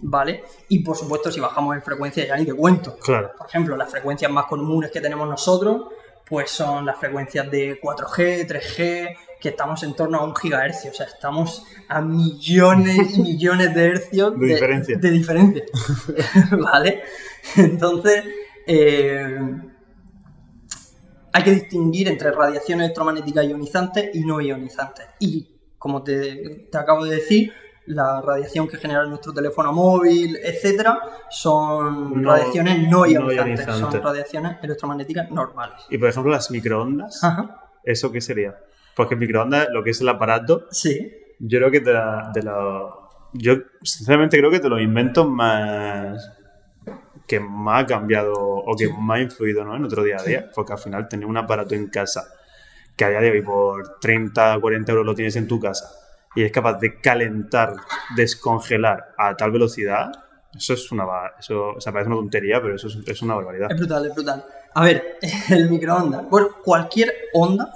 [0.02, 0.44] ¿vale?
[0.68, 2.96] Y por supuesto, si bajamos en frecuencia, ya ni te cuento.
[2.98, 3.30] Claro.
[3.38, 5.86] Por ejemplo, las frecuencias más comunes que tenemos nosotros,
[6.28, 10.94] pues son las frecuencias de 4G, 3G, que estamos en torno a un gigahercio, o
[10.94, 14.98] sea, estamos a millones y millones de hercios De diferencia.
[14.98, 15.64] de diferencia.
[16.58, 17.02] ¿Vale?
[17.56, 18.24] Entonces,
[18.66, 19.38] eh,
[21.32, 25.02] hay que distinguir entre radiación electromagnética ionizante y no ionizante.
[25.20, 27.52] Y como te, te acabo de decir,
[27.86, 33.68] la radiación que genera nuestro teléfono móvil, etcétera, son No- radiaciones no no ionizantes, son
[33.74, 34.02] ionizantes.
[34.02, 35.76] radiaciones electromagnéticas normales.
[35.88, 38.56] Y por ejemplo, las microondas, Ajá, ¿eso qué sería?
[38.94, 41.10] Porque microondas, lo que es el aparato, sí.
[41.38, 42.90] yo creo que te la, te la-
[43.32, 46.32] Yo sinceramente creo que te los inventos más.
[47.30, 49.76] Que más ha cambiado o que más ha influido ¿no?
[49.76, 50.50] en otro día a día.
[50.52, 52.24] Porque al final tener un aparato en casa
[52.96, 55.88] que a día de hoy por 30, 40 euros lo tienes en tu casa
[56.34, 57.76] y es capaz de calentar,
[58.16, 60.10] descongelar a tal velocidad,
[60.56, 61.04] eso es una.
[61.38, 63.70] Eso, o sea, parece una tontería, pero eso es, es una barbaridad.
[63.70, 64.44] Es brutal, es brutal.
[64.74, 65.18] A ver,
[65.50, 66.28] el microondas.
[66.28, 67.72] Bueno, cualquier onda,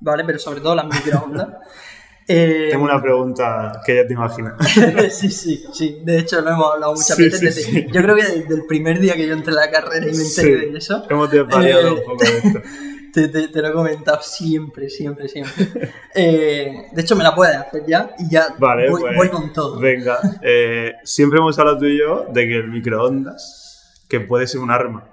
[0.00, 0.22] ¿vale?
[0.26, 1.48] Pero sobre todo las microondas.
[2.28, 4.54] eh, Tengo una pregunta que ya te imaginas.
[5.10, 6.00] sí, sí, sí.
[6.04, 7.40] De hecho, lo hemos hablado muchas Sí, veces.
[7.40, 7.86] sí, desde- sí.
[7.92, 10.22] Yo creo que desde el primer día que yo entré en la carrera y me
[10.22, 12.60] enteré de eso, hemos Eh, un poco de esto.
[13.14, 15.66] te, te- te lo he comentado siempre, siempre, siempre.
[16.14, 19.52] Eh, de hecho, me la puedes hacer ya y ya Vale, voy, pues, voy con
[19.52, 19.78] todo.
[19.80, 23.64] Venga, eh, siempre hemos hablado tú y yo de que el microondas,
[24.08, 25.04] que puede ser un arma,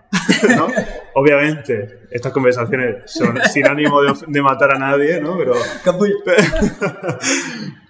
[0.55, 0.67] ¿no?
[1.15, 5.37] Obviamente, estas conversaciones son sin ánimo de, matar a nadie, ¿no?
[5.45, 5.53] Pero,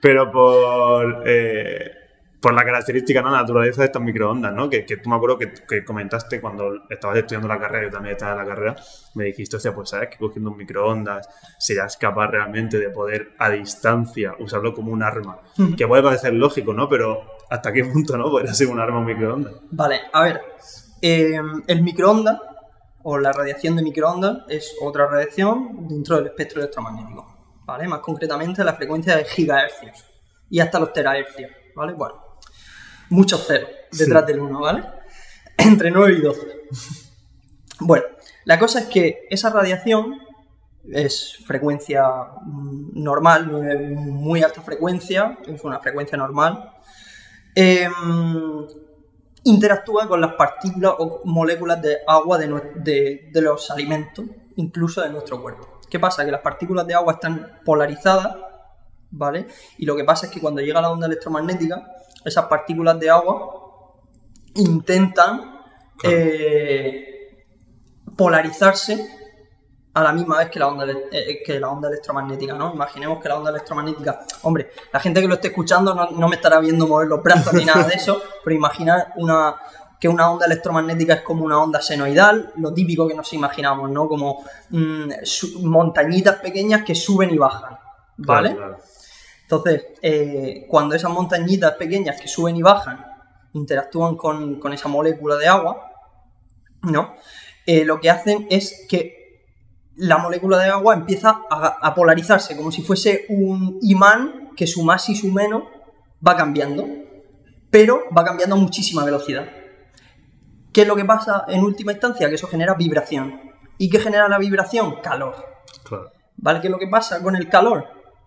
[0.02, 1.92] pero por, eh,
[2.40, 3.32] por la característica, ¿no?
[3.32, 4.70] La naturaleza de estas microondas, ¿no?
[4.70, 8.14] Que, que tú me acuerdo que, que comentaste cuando estabas estudiando la carrera, yo también
[8.14, 8.76] estaba en la carrera,
[9.16, 13.50] me dijiste, hostia, pues sabes que cogiendo un microondas serías capaz realmente de poder a
[13.50, 15.40] distancia usarlo como un arma.
[15.76, 16.88] Que puede parecer lógico, ¿no?
[16.88, 18.30] Pero ¿hasta qué punto, no?
[18.30, 19.54] Podría ser un arma un microondas.
[19.72, 20.42] Vale, a ver.
[21.08, 22.40] Eh, el microondas
[23.04, 27.24] o la radiación de microondas es otra radiación dentro del espectro electromagnético.
[27.64, 27.88] ¿Vale?
[27.88, 30.04] Más concretamente la frecuencia de gigahercios
[30.50, 31.52] y hasta los terahercios.
[31.76, 31.94] ¿Vale?
[31.94, 32.40] Bueno,
[33.10, 34.32] muchos ceros detrás Sí.
[34.34, 34.84] del 1, ¿vale?
[35.58, 36.48] Entre 9 y 12.
[37.82, 38.06] Bueno,
[38.46, 40.18] la cosa es que esa radiación
[40.90, 42.04] es frecuencia
[42.46, 46.72] mm, normal, no es muy alta frecuencia, es una frecuencia normal.
[47.54, 47.92] Em,
[49.46, 54.26] interactúa con las partículas o moléculas de agua de, de- de los alimentos,
[54.58, 55.80] incluso de nuestro cuerpo.
[55.90, 56.26] ¿Qué pasa?
[56.26, 58.36] Que las partículas de agua están polarizadas,
[59.12, 59.48] ¿vale?
[59.78, 61.92] Y lo que pasa es que cuando llega la onda electromagnética,
[62.26, 63.62] esas partículas de agua
[64.56, 65.54] intentan
[65.98, 66.16] Claro.
[66.20, 67.46] eh,
[68.18, 69.10] polarizarse
[69.96, 72.74] a la misma vez que la, onda, ele- eh, que la onda electromagnética, ¿no?
[72.74, 76.36] Imaginemos que la onda electromagnética, hombre, la gente que lo esté escuchando no, no me
[76.36, 79.56] estará viendo mover los brazos ni nada de eso, pero imaginar una,
[80.00, 84.08] que una onda electromagnética es como una onda senoidal, lo típico que nos imaginamos, ¿no?
[84.10, 85.10] Como mm,
[85.64, 87.78] montañitas pequeñas que suben y bajan,
[88.18, 88.54] ¿vale?
[88.54, 88.84] Claro, claro.
[89.44, 93.06] Entonces, eh, cuando esas montañitas pequeñas que suben y bajan
[93.54, 95.90] interactúan con, con esa molécula de agua,
[96.82, 97.16] ¿no?
[97.66, 99.25] Eh, lo que hacen es que
[99.98, 104.84] la molécula de agua empieza a, a polarizarse, como si fuese un imán que su
[104.84, 105.64] más y su menos
[106.26, 106.88] va cambiando,
[107.70, 109.48] pero va cambiando a muchísima velocidad.
[110.74, 112.28] ¿Qué es lo que pasa en última instancia?
[112.28, 113.40] Que eso genera vibración.
[113.78, 115.02] ¿Y qué genera la vibración?
[115.02, 115.36] Calor.
[115.84, 116.12] claro.
[116.38, 116.60] ¿Vale?
[116.60, 117.86] ¿Qué es lo que pasa con el calor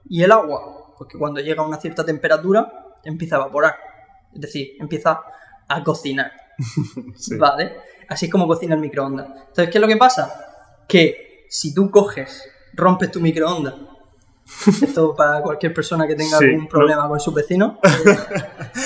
[0.09, 0.94] y el agua?
[0.96, 2.72] Pues que cuando llega a una cierta temperatura
[3.04, 3.76] empieza a evaporar.
[4.35, 5.20] Es decir, empieza
[5.68, 6.33] a cocinar.
[7.14, 7.37] Sí.
[7.37, 7.76] ¿Vale?
[8.09, 9.26] Así es como cocina el microondas.
[9.26, 10.33] Entonces, ¿qué es lo que pasa?
[10.88, 13.75] Que si tú coges, rompes tu microondas,
[14.83, 16.69] esto para cualquier persona que tenga Sí, algún no.
[16.69, 18.17] problema con su vecino, eh,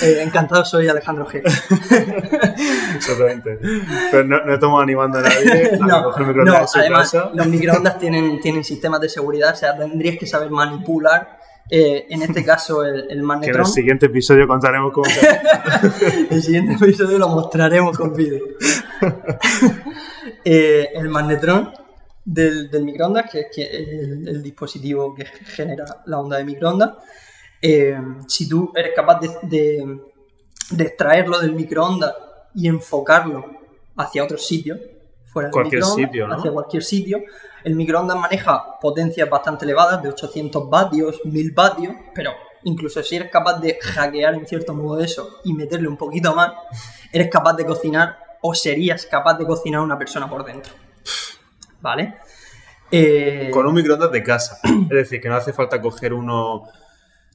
[0.01, 1.41] eh, encantado soy Alejandro G.
[2.95, 3.59] Exactamente.
[4.11, 7.31] Pero no, no estamos animando a nadie a No, coger no, microondas además casa.
[7.33, 12.21] los microondas tienen, tienen sistemas de seguridad, o sea, tendrías que saber manipular, eh, en
[12.23, 15.05] este caso, el, el Que en el siguiente episodio contaremos cómo
[16.29, 18.43] El siguiente episodio lo mostraremos con vídeo.
[20.43, 21.71] Eh, el magnetrón
[22.25, 26.91] del, del microondas, que es el, el dispositivo que genera la onda de microondas,
[27.61, 29.99] eh, si tú eres capaz de, de-
[30.71, 32.13] de extraerlo del microondas
[32.55, 33.45] y enfocarlo
[33.97, 34.77] hacia otro sitio,
[35.25, 36.35] fuera del Cualquier microondas, sitio, ¿no?
[36.35, 37.19] hacia cualquier sitio,
[37.63, 42.31] el microondas maneja potencias bastante elevadas, de 800 vatios, 1000 vatios, pero
[42.63, 46.53] incluso si eres capaz de hackear en cierto modo eso y meterle un poquito más,
[47.11, 50.73] eres capaz de cocinar o serías capaz de cocinar a una persona por dentro.
[51.83, 52.15] ¿Vale?
[52.89, 54.57] Eh, Con un microondas de casa.
[54.83, 56.63] Es decir, que no hace falta coger uno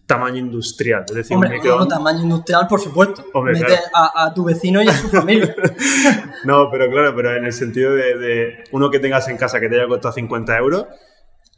[0.07, 1.05] tamaño industrial.
[1.07, 1.99] Es decir, Hombre, un no, microondas.
[1.99, 3.27] tamaño industrial, por supuesto.
[3.35, 3.83] Hombre, Mete claro.
[3.95, 5.55] a, a tu vecino y a su familia.
[6.45, 9.69] No, pero claro, pero en el sentido de, de uno que tengas en casa que
[9.69, 10.87] te haya costado 50 euros,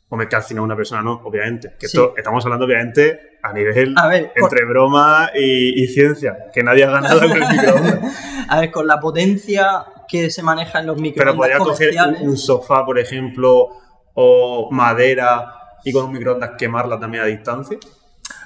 [0.09, 1.77] hombre, que al final una persona no, obviamente.
[1.79, 1.97] Que Sí.
[1.97, 6.65] esto estamos hablando, obviamente, a nivel A ver, por- entre broma y, y ciencia, que
[6.65, 8.01] nadie ha ganado con el microondas.
[8.49, 12.23] A ver, con la potencia que se maneja en los Pero microondas podría coger comerciales...
[12.23, 13.69] un, sofá, por ejemplo,
[14.15, 17.79] o madera y con un microondas quemarla también a distancia.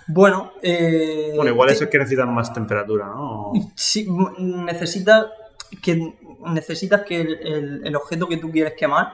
[0.07, 3.53] Bueno, eh, Bueno, igual eso es que necesitan más temperatura, ¿no?
[3.75, 4.07] Sí,
[4.39, 5.27] necesitas
[5.83, 6.15] que,
[6.47, 9.13] necesitas que el, el- el objeto que tú quieres quemar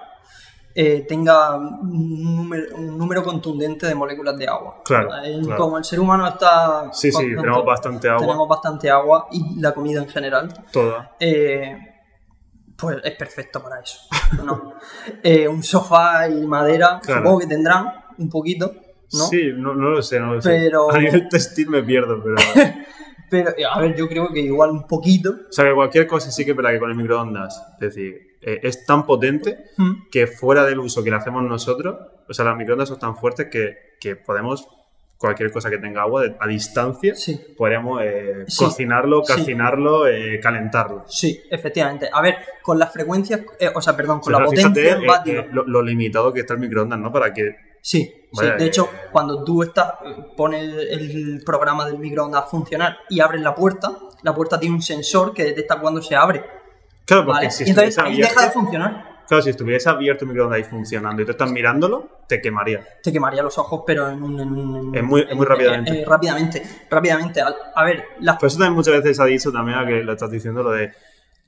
[0.75, 4.83] eh, tenga un número, un número contundente de moléculas de agua.
[4.85, 5.63] Claro, Eh, claro.
[5.63, 6.91] Como el ser humano está...
[6.93, 8.21] Sí, sí, tenemos bastante agua.
[8.21, 10.49] Tenemos bastante agua y la comida en general.
[10.73, 11.17] Toda.
[11.21, 11.90] eh,
[12.81, 13.99] pues es perfecto para eso.
[14.45, 14.75] ¿no?
[15.23, 17.21] Eh, un sofá y madera, Claro.
[17.21, 17.87] supongo que tendrán
[18.19, 18.73] un poquito,
[19.13, 19.27] ¿no?
[19.27, 20.51] Sí, no, no lo sé, no lo sé.
[20.51, 22.37] Pero- A nivel textil me pierdo, pero...
[23.31, 25.31] Pero, a ver, yo creo que igual un poquito.
[25.49, 28.37] O sea, que cualquier cosa sí que es verdad que con el microondas, es decir,
[28.41, 30.09] eh, es tan potente Mm.
[30.11, 31.97] que fuera del uso que le hacemos nosotros,
[32.29, 34.67] o sea, las microondas son tan fuertes que, que podemos,
[35.21, 37.39] cualquier cosa que tenga agua de- a distancia, Sí.
[37.55, 38.65] podríamos eh, Sí.
[38.65, 39.35] cocinarlo, Sí.
[39.35, 41.05] cocinarlo, eh, calentarlo.
[41.07, 42.09] Sí, efectivamente.
[42.11, 45.49] A ver, con las frecuencias, eh, o sea, perdón, con O sea, la potencia eh,
[45.53, 47.13] lo, lo limitado que está el microondas, ¿no?
[47.13, 47.55] Para que...
[47.83, 48.27] Sí, sí.
[48.33, 49.93] Vaya, De hecho, eh, cuando tú estás,
[50.39, 54.83] pones el programa del microondas a funcionar y abres la puerta, la puerta tiene un
[54.83, 56.43] sensor que detecta cuando se abre.
[57.05, 57.51] Claro, porque ¿vale?
[57.51, 59.20] si y entonces ahí deja de funcionar.
[59.31, 62.85] Claro, si estuviese abierto el microondas ahí funcionando y tú estás mirándolo, te quemaría.
[63.03, 64.41] Te quemaría los ojos, pero en un.
[64.41, 66.03] en Es muy- muy en- rápidamente.
[66.03, 66.63] eh, rápidamente.
[66.91, 67.41] Rápidamente.
[67.41, 70.13] Al- A ver, las Por eso también muchas veces ha dicho también a que lo
[70.13, 70.93] estás diciendo lo de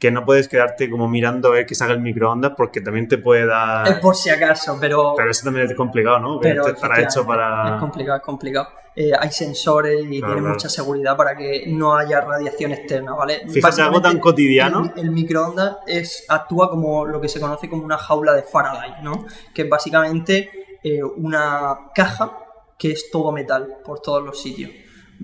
[0.03, 3.19] que no puedes quedarte como mirando a ver que salga el microondas porque también te
[3.19, 3.87] puede dar...
[3.87, 5.15] es por si acaso, pero.
[5.17, 6.41] Pero eso también es complicado, ¿no?
[6.41, 7.77] Que pero estará hecho para...
[7.77, 8.69] Es complicado, es complicado.
[8.97, 10.55] Eh, hay sensores y Claro, tiene claro.
[10.55, 13.43] mucha seguridad para que no haya radiación externa, ¿vale?
[13.49, 14.93] Fíjate, algo tan cotidiano.
[14.97, 19.05] El, el microondas es, actúa como lo que se conoce como una jaula de Faraday,
[19.05, 19.25] ¿no?
[19.55, 20.51] Que es básicamente
[20.83, 22.39] eh, una caja
[22.77, 24.73] que es todo metal por todos los sitios.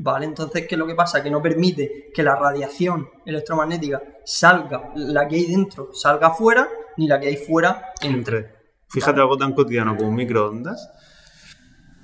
[0.00, 0.26] ¿Vale?
[0.26, 1.22] Entonces, ¿qué es lo que pasa?
[1.22, 7.08] Que no permite que la radiación electromagnética salga, la que hay dentro salga afuera, ni
[7.08, 8.56] la que hay fuera entre.
[8.88, 9.22] Fíjate Vale.
[9.22, 10.90] algo tan cotidiano como un microondas,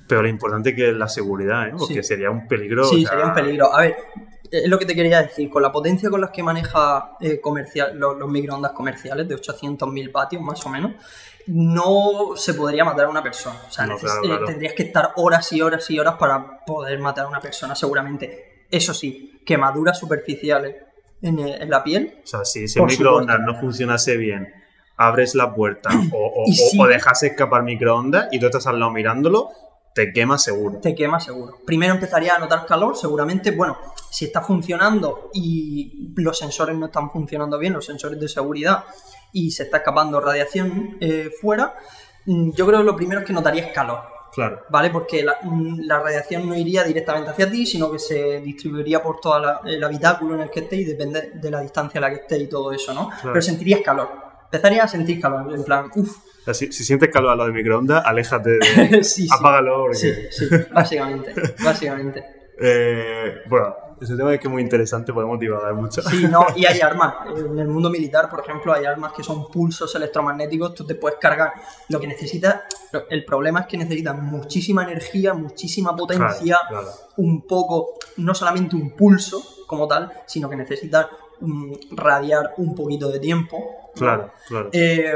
[0.08, 1.72] pero lo importante que es la seguridad, ¿eh?
[1.78, 2.08] Porque Sí.
[2.08, 2.84] sería un peligro...
[2.84, 3.74] Sí, o sea, sería un peligro.
[3.74, 3.96] A ver,
[4.62, 5.48] es lo que te quería decir.
[5.50, 10.12] Con la potencia con las que maneja eh, comercial, los, los microondas comerciales, de 800.000
[10.12, 10.92] vatios más o menos,
[11.46, 13.58] no se podría matar a una persona.
[13.68, 14.44] O sea, No, neces- claro, eh, claro.
[14.46, 18.66] tendrías que estar horas y horas y horas para poder matar a una persona, seguramente.
[18.70, 20.76] Eso sí, quemaduras superficiales
[21.22, 22.20] en, eh, en la piel.
[22.24, 24.52] O sea, si, si el microondas no funcionase bien,
[24.96, 29.50] abres la puerta o, o, o dejas escapar microondas y tú estás al lado mirándolo,
[29.94, 30.80] te quema seguro.
[30.80, 31.58] te quema seguro.
[31.64, 33.78] Primero empezaría a notar calor, seguramente, bueno,
[34.10, 38.84] si está funcionando y los sensores no están funcionando bien, los sensores de seguridad,
[39.32, 41.74] y se está escapando radiación eh, fuera,
[42.26, 44.00] mm, yo creo que lo primero es que notarías calor,
[44.32, 44.62] Claro.
[44.68, 44.90] ¿vale?
[44.90, 49.20] Porque la, mm, la radiación no iría directamente hacia ti, sino que se distribuiría por
[49.20, 52.16] todo el habitáculo en el que estés y depende de la distancia a la que
[52.16, 53.10] estés y todo eso, ¿no?
[53.22, 54.10] Pero sentirías calor.
[54.46, 57.48] Empezarías a sentir calor, en plan, uff, O sea, si, si sientes calor al lado
[57.50, 59.02] del microondas, aléjate de...
[59.04, 59.26] sí.
[59.30, 59.96] Apágalo porque...
[59.96, 61.32] Sí, sí, básicamente,
[61.64, 62.24] básicamente.
[62.60, 66.02] Eh, bueno, ese tema es que es muy interesante, podemos divagar mucho.
[66.02, 67.14] Sí, no, y hay armas.
[67.34, 71.18] En el mundo militar, por ejemplo, hay armas que son pulsos electromagnéticos, tú te puedes
[71.18, 71.52] cargar.
[71.88, 72.60] Lo que necesitas,
[72.92, 76.96] lo- el problema es que necesitas muchísima energía, muchísima potencia, Claro, claro.
[77.16, 81.06] un poco, no solamente un pulso como tal, sino que necesitas
[81.40, 83.56] mm, radiar un poquito de tiempo.
[83.58, 83.92] ¿no?
[83.94, 84.68] Claro, claro.
[84.72, 85.14] Eh,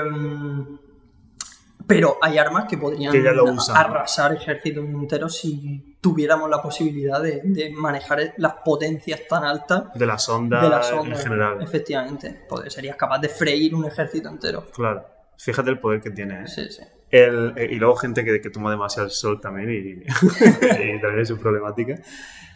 [1.89, 3.81] pero hay armas que podrían Que usan, ¿no?
[3.81, 10.07] arrasar ejércitos enteros si tuviéramos la posibilidad de, de manejar las potencias tan altas de
[10.07, 11.19] las ondas de las ondas.
[11.19, 11.63] en general.
[11.63, 12.45] Efectivamente.
[12.49, 14.67] Poder- serías capaz de freír un ejército entero.
[14.73, 15.05] Claro.
[15.37, 16.43] Fíjate el poder que tiene.
[16.43, 16.47] ¿eh?
[16.47, 16.83] Sí, sí.
[17.11, 21.29] El- eh, y luego gente que, que toma demasiado sol también y, y también es
[21.29, 21.95] su problemática.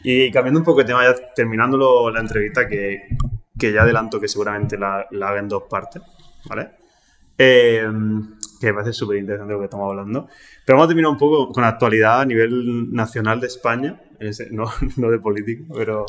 [0.04, 3.08] Y cambiando un poco de tema, ya terminándolo la entrevista, que,
[3.58, 6.02] que ya adelanto que seguramente la, la haga en dos partes,
[6.46, 6.70] ¿vale?
[7.44, 7.84] Eh,
[8.60, 10.28] que me parece súper interesante lo que estamos hablando.
[10.64, 14.50] Pero vamos a terminar un poco con la actualidad a nivel nacional de España, ese-
[14.52, 14.66] no,
[14.96, 16.06] no de política, pero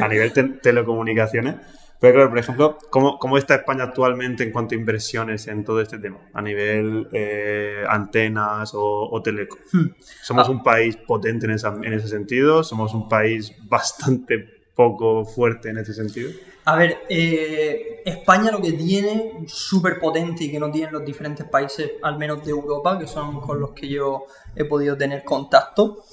[0.00, 1.56] a nivel te- telecomunicaciones.
[2.00, 5.82] Pero claro, por ejemplo, ¿cómo, ¿cómo, está España actualmente en cuanto a inversiones en todo
[5.82, 6.16] este tema?
[6.32, 9.58] A nivel eh, antenas o, o teleco.
[9.70, 9.88] Hmm.
[10.22, 10.50] ¿Somos ah.
[10.50, 12.64] un país potente en, esa, en ese sentido?
[12.64, 14.38] ¿Somos un país bastante
[14.74, 16.30] poco fuerte en ese sentido?
[16.70, 21.44] A ver, eh, España lo que tiene súper potente y que no tienen los diferentes
[21.44, 26.04] países, al menos de Europa, que son con los que yo he podido tener contacto,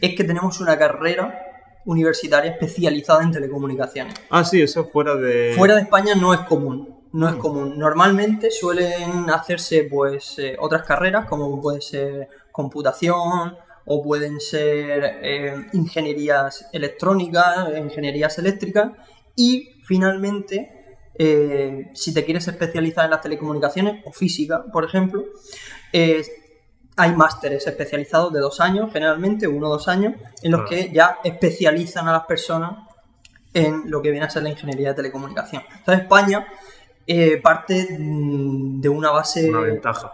[0.00, 1.38] es que tenemos una carrera
[1.84, 4.14] universitaria especializada en telecomunicaciones.
[4.30, 5.52] Ah, sí, eso fuera de...
[5.54, 7.38] Fuera de España no es común, no es mm.
[7.38, 7.78] común.
[7.78, 15.66] Normalmente suelen hacerse pues eh, otras carreras, como puede ser computación o pueden ser eh,
[15.74, 18.92] ingenierías electrónicas, ingenierías eléctricas
[19.36, 25.24] y finalmente, eh, si te quieres especializar en las telecomunicaciones o física, por ejemplo,
[25.94, 26.22] eh,
[26.94, 31.20] hay másteres especializados de dos años, generalmente, uno o dos años, en los que ya
[31.24, 32.86] especializan a las personas
[33.54, 35.62] en lo que viene a ser la ingeniería de telecomunicación.
[35.78, 36.46] Entonces, España
[37.06, 39.50] eh, parte mm, de una base.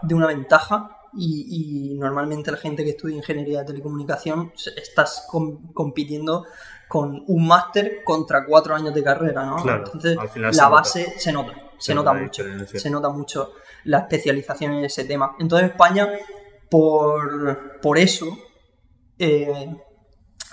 [0.03, 0.91] De una ventaja.
[1.17, 5.27] Y, normalmente la gente que estudia ingeniería de telecomunicación estás
[5.73, 6.45] compitiendo
[6.87, 9.57] con un máster contra cuatro años de carrera, ¿no?
[9.57, 13.53] Entonces, la base se nota, se, nota mucho, se nota mucho
[13.85, 15.35] la especialización en ese tema.
[15.39, 16.09] Entonces, España,
[16.69, 18.25] por, por eso,
[19.17, 19.75] eh,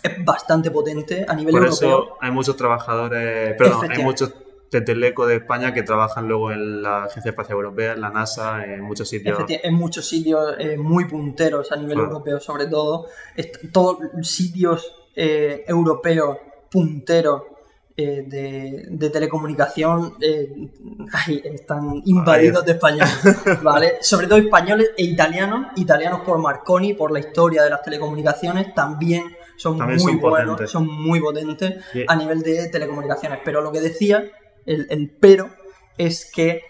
[0.03, 2.03] es bastante potente a nivel por europeo.
[2.05, 4.35] Eso hay muchos trabajadores, perdón, hay muchos
[4.71, 8.65] de Teleco de España que trabajan luego en la Agencia Espacial Europea, en la NASA,
[8.65, 9.39] en muchos sitios.
[9.49, 13.07] En muchos sitios eh, muy punteros a nivel europeo, sobre todo.
[13.71, 16.41] todos sitios eh, europeo
[16.71, 17.59] puntero
[17.95, 20.71] eh, de, telecomunicación eh,
[21.45, 23.13] están invadidos de españoles,
[23.63, 23.99] ¿vale?
[24.01, 29.25] Sobre todo españoles e italianos, italianos por Marconi, por la historia de las telecomunicaciones, también
[29.57, 33.41] son muy buenos, son muy potentes a nivel de telecomunicaciones.
[33.45, 34.25] Pero lo que decía,
[34.65, 35.51] el, pero,
[35.99, 36.63] es que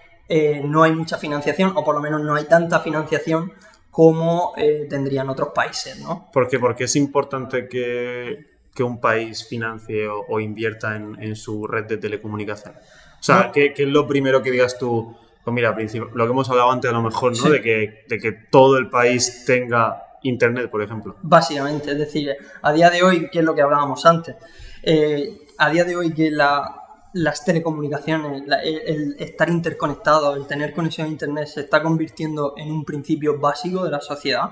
[0.65, 3.53] no hay mucha financiación, o por lo menos no hay tanta financiación
[3.93, 6.31] como eh, tendrían otros países, ¿no?
[6.33, 6.59] ¿Por qué?
[6.59, 8.51] Porque es importante que,
[8.83, 12.75] un país financie o, invierta en, su red de telecomunicación.
[12.75, 15.15] O sea, ¿qué, es lo primero que digas tú?
[15.45, 15.77] Pues mira,
[16.15, 17.51] lo que hemos hablado antes a lo mejor, ¿no?
[17.51, 21.17] De, que, de que todo el país tenga internet, por ejemplo.
[21.21, 24.37] Básicamente, es decir, a día de hoy, ¿qué es lo que hablábamos antes?
[24.83, 26.82] Eh, a día de hoy que la,
[27.15, 32.85] las telecomunicaciones, el, estar interconectado, el tener conexión a Internet se está convirtiendo en un
[32.85, 34.51] principio básico de la sociedad.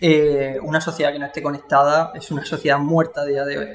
[0.00, 3.68] Eh, una sociedad que no esté conectada es una sociedad muerta a día de hoy.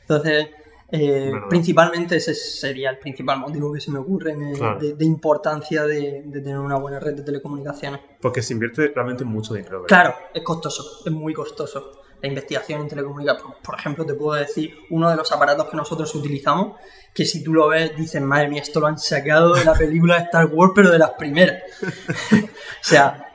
[0.00, 0.48] Entonces,
[0.90, 6.58] eh, principalmente ese sería el principal motivo que se me ocurre de, importancia de, tener
[6.58, 8.00] una buena red de telecomunicaciones.
[8.20, 9.84] Porque se invierte realmente mucho dinero.
[9.84, 13.56] Claro, es costoso, es muy costoso la investigación en telecomunicaciones.
[13.62, 16.76] Por ejemplo, te puedo decir uno de los aparatos que nosotros utilizamos,
[17.14, 20.16] que si tú lo ves, dices, madre mía, esto lo han sacado de la película
[20.16, 21.62] de Star Wars, pero de las primeras.
[22.32, 22.46] o
[22.80, 23.28] sea,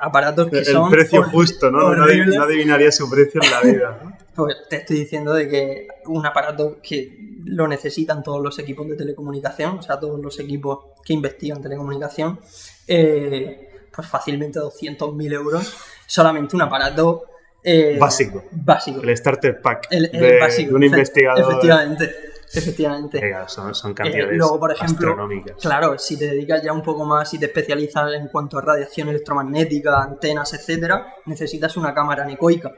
[0.00, 0.86] aparatos que son...
[0.86, 1.94] El precio justo, ¿no?
[1.94, 4.18] No, adivinaría su precio en la vida.
[4.34, 8.96] Pues te estoy diciendo de que un aparato que lo necesitan todos los equipos de
[8.96, 12.40] telecomunicación, o sea, todos los equipos que investigan telecomunicación,
[12.86, 15.76] eh, pues fácilmente 200.000 euros
[16.06, 17.24] solamente un aparato
[17.62, 18.44] eh, básico.
[18.50, 19.02] Básico.
[19.02, 21.52] El starter pack de, un investigador.
[21.52, 22.30] Efectivamente.
[22.52, 23.20] Efectivamente.
[23.46, 25.56] son, son cantidades eh, luego, por ejemplo, astronómicas.
[25.60, 29.08] Claro, si te dedicas ya un poco más y te especializas en cuanto a radiación
[29.08, 32.72] electromagnética, antenas, etcétera, necesitas una cámara anecoica.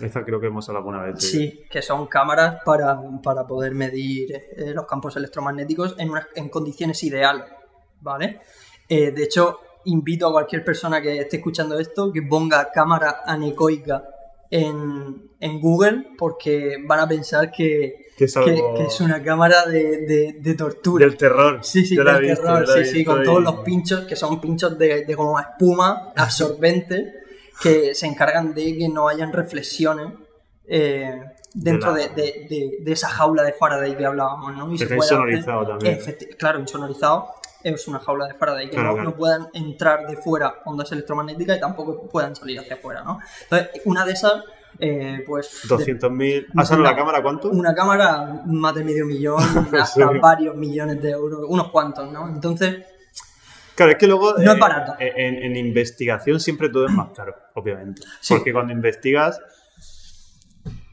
[0.00, 1.22] Esa creo que hemos hablado alguna vez.
[1.22, 2.98] Sí, que son cámaras para,
[3.46, 7.44] poder medir eh, los campos electromagnéticos en, en condiciones ideales,
[8.00, 8.40] ¿vale?
[8.88, 14.04] De hecho, invito a cualquier persona que esté escuchando esto que ponga cámara anecoica
[14.50, 21.06] en, Google porque van a pensar que, es, una cámara de, tortura.
[21.06, 21.60] Del terror.
[21.62, 25.38] Sí, sí, del terror, sí, sí, con todos los pinchos que son pinchos de, como
[25.38, 27.14] espuma absorbente
[27.62, 30.12] que se encargan de que no hayan reflexiones.
[30.66, 31.22] Eh,
[31.54, 34.72] dentro de, esa jaula de Faraday que hablábamos, ¿no?
[34.72, 35.98] Y se insonorizado también.
[36.36, 37.28] claro, insonorizado
[37.74, 42.08] es una jaula de Faraday, que no, puedan entrar de fuera ondas electromagnéticas y tampoco
[42.08, 43.18] puedan salir hacia afuera, ¿no?
[43.42, 44.44] Entonces, una de esas,
[44.78, 45.64] eh, pues...
[45.68, 46.46] 200.000...
[46.56, 47.50] ¿Has la cámara cuánto?
[47.50, 49.42] Una cámara más de medio millón,
[49.80, 52.28] hasta varios millones de euros, unos cuantos, ¿no?
[52.28, 52.84] Entonces...
[53.74, 54.34] Claro, es que luego...
[54.38, 54.96] No es eh, barato.
[54.98, 58.02] En, investigación siempre todo es más caro, obviamente.
[58.28, 59.40] Porque cuando investigas,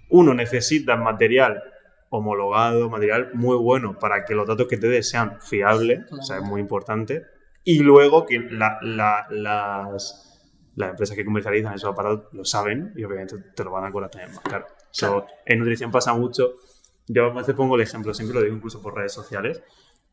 [0.10, 1.64] uno necesita material
[2.16, 6.38] homologado, material muy bueno para que los datos que te dé sean fiables, o sea,
[6.38, 7.24] es muy importante.
[7.64, 8.78] Y luego que las,
[9.32, 14.12] las empresas que comercializan esos aparatos lo saben y obviamente te lo van a cobrar
[14.12, 14.66] también más caro.
[15.46, 16.56] en nutrición pasa mucho
[17.08, 19.64] Yo a veces pongo el ejemplo, siempre lo digo incluso por redes sociales,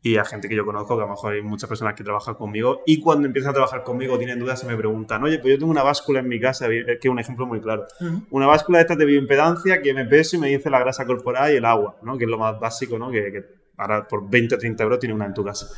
[0.05, 2.35] y a gente que yo conozco, que a lo mejor hay muchas personas que trabajan
[2.35, 5.59] conmigo, y cuando empiezan a trabajar conmigo tienen dudas y me preguntan, oye, pues yo
[5.61, 7.87] tengo una báscula en mi casa, que es un ejemplo muy claro.
[8.31, 11.53] Una báscula de estas de bioimpedancia que me peso y me dice la grasa corporal
[11.53, 12.19] y el agua, ¿no?
[12.19, 13.13] Que es lo más básico, ¿no?
[13.13, 13.45] Que, que
[13.77, 15.69] ahora por 20 o 30 euros tiene una en tu casa.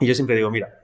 [0.00, 0.78] Y yo siempre digo, mira,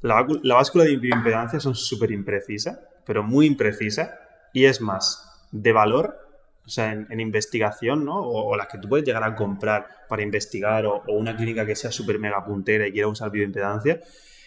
[0.00, 4.10] la, la báscula de bioimpedancia son súper imprecisas, pero muy imprecisas,
[4.52, 6.18] y es más, de valor
[6.64, 8.20] o sea, en, investigación, ¿no?
[8.20, 11.90] O, las que tú puedes llegar a comprar para investigar, o, una clínica que sea
[11.90, 14.00] súper mega puntera y quiera usar bioimpedancia,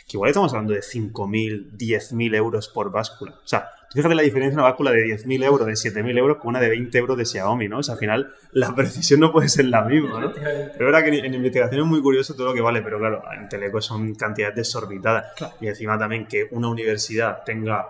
[0.07, 3.31] que igual estamos hablando de 5.000, 10.000 euros por báscula.
[3.31, 6.37] O sea, tú fíjate la diferencia de una báscula de 10.000 euros, de 7.000 euros,
[6.37, 7.79] con una de 20 euros de Xiaomi, ¿no?
[7.79, 10.31] O sea, al final la precisión no puede ser la misma, ¿no?
[10.31, 13.49] Pero verdad que en, investigación es muy curioso todo lo que vale, pero claro, en
[13.49, 15.33] Teleco son cantidades desorbitadas.
[15.59, 17.89] Y encima también que una universidad tenga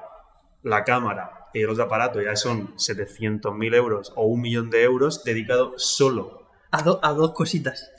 [0.64, 5.24] la cámara y el otro aparato ya son 700.000 euros o un millón de euros
[5.24, 7.92] dedicado solo a, a dos cositas.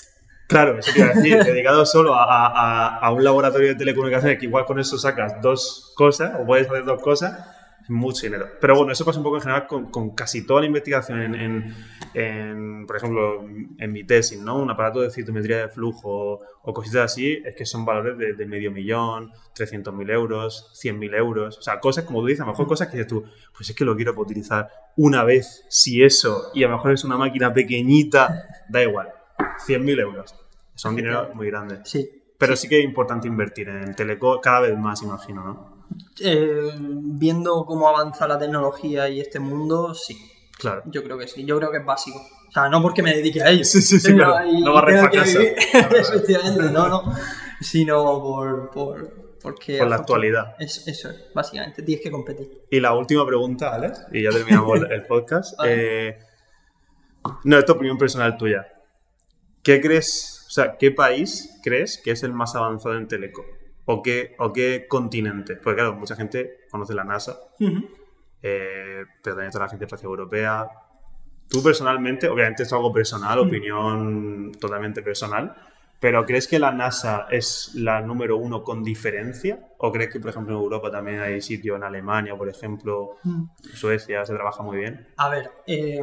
[0.47, 4.39] Claro, eso te iba a decir, dedicado solo a, a, a, un laboratorio de telecomunicaciones
[4.39, 7.56] que igual con eso sacas dos cosas o puedes hacer dos cosas
[7.89, 8.49] mucho dinero.
[8.61, 11.75] Pero bueno, eso pasa un poco en general con, con casi toda la investigación en,
[12.15, 13.45] en, por ejemplo,
[13.79, 14.59] en mi tesis, ¿no?
[14.59, 18.47] Un aparato de citometría de flujo o cositas así, es que son valores de, de
[18.47, 22.67] medio millón, 300.000 euros, 100.000 euros, o sea, cosas como tú dices, a lo mejor
[22.67, 23.25] cosas que dices tú,
[23.57, 27.05] pues es que lo quiero utilizar una vez, si eso, y a lo mejor es
[27.05, 29.13] una máquina pequeñita, da igual,
[29.67, 30.35] 100.000 euros.
[30.75, 31.81] Son dinero muy grande.
[31.85, 32.23] Sí.
[32.39, 35.76] Pero sí que es importante invertir en teleco cada vez más, imagino, ¿no?
[36.21, 40.17] Eh, viendo cómo avanza la tecnología y este mundo, sí.
[40.59, 40.83] Claro.
[40.87, 42.19] Yo creo que sí, yo creo que es básico.
[42.49, 43.65] O sea, no porque me dedique a ello.
[43.65, 44.51] Sí, sí, sí, claro.
[44.51, 45.41] no va a casa.
[45.43, 47.15] Efectivamente, no, no.
[47.61, 50.55] Sino por, por, porque por la actualidad.
[50.59, 51.83] Es, eso es, básicamente.
[51.83, 52.63] Tienes que competir.
[52.71, 55.59] Y la última pregunta, Alex, y ya terminamos el podcast.
[55.65, 56.19] Eh,
[57.45, 58.67] no, esto es opinión personal tuya.
[59.63, 63.45] ¿Qué crees, o sea, qué país crees que es el más avanzado en teleco?
[63.87, 65.57] ¿O qué, ¿O qué continente?
[65.57, 67.39] Porque claro, mucha gente conoce la NASA,
[68.43, 70.69] eh, pero también está la Agencia Espacial Europea.
[71.49, 75.55] Tú personalmente, obviamente es algo personal, opinión totalmente personal,
[76.01, 79.69] pero ¿crees que la NASA es la número uno con diferencia?
[79.79, 83.19] ¿O crees que, por ejemplo, en Europa también hay sitio, en Alemania, por ejemplo,
[83.73, 85.07] Suecia, se trabaja muy bien?
[85.17, 86.01] A ver, eh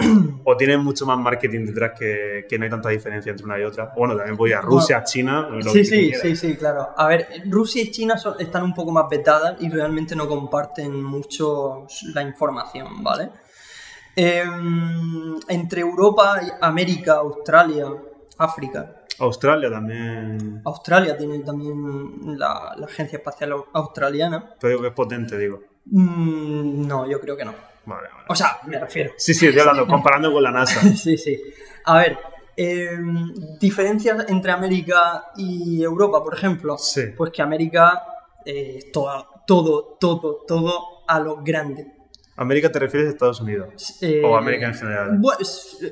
[0.44, 3.62] o tienen mucho más marketing detrás que, que, no hay tanta diferencia entre una y
[3.62, 3.92] otra.
[3.96, 5.48] Bueno, también voy a Rusia, China.
[5.72, 6.90] sí, sí, sí, sí, claro.
[6.96, 11.86] A ver, Rusia y China están un poco más vetadas y realmente no comparten mucho
[12.14, 13.30] la información, ¿vale?
[14.16, 17.86] Em, entre Europa, América, Australia,
[18.38, 18.96] África.
[19.18, 20.62] Australia también.
[20.64, 24.54] Australia tiene también la, Agencia Espacial Australiana.
[24.58, 25.60] Pero digo que es potente, digo.
[25.86, 27.69] Mm, no, yo creo que no.
[28.28, 29.12] O sea, me refiero.
[29.16, 30.80] Sí, sí, estoy hablando, comparando con la NASA.
[30.96, 31.40] sí, sí.
[31.84, 32.18] A ver,
[32.56, 36.78] em, diferencias entre América y Europa, por ejemplo.
[36.78, 37.02] Sí.
[37.16, 38.02] Pues que América
[38.44, 41.86] eh, todo, todo, todo, todo a lo grande.
[42.36, 43.98] ¿América te refieres a Estados Unidos?
[44.00, 45.20] Eh, ¿O América en general?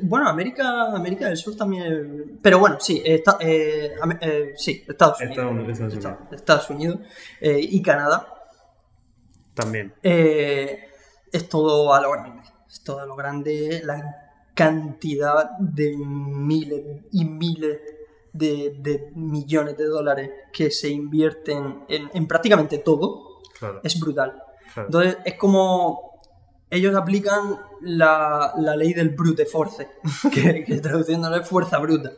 [0.01, 2.39] Bueno, América, América del Sur también.
[2.41, 3.93] Pero bueno, sí, está, eh,
[4.57, 5.69] sí Estados Unidos.
[5.69, 6.19] Estados Unidos.
[6.33, 6.99] Estados Unidos
[7.41, 8.35] y Canadá.
[9.59, 9.93] También.
[10.03, 10.88] Eh,
[11.33, 12.43] es todo a lo grande.
[12.69, 17.79] Es todo a lo grande, la cantidad de miles y miles
[18.33, 23.41] de, millones de dólares que se invierten en, prácticamente todo
[23.83, 24.43] es brutal.
[24.77, 26.21] Entonces es como
[26.71, 29.89] ellos aplican la, ley del brute force,
[30.33, 32.13] que, que traduciéndolo es fuerza bruta,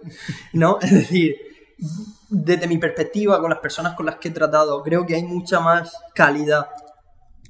[0.53, 0.79] ¿no?
[0.83, 1.37] Es decir,
[2.29, 5.61] desde mi perspectiva, con las personas con las que he tratado, creo que hay mucha
[5.61, 6.69] más calidad,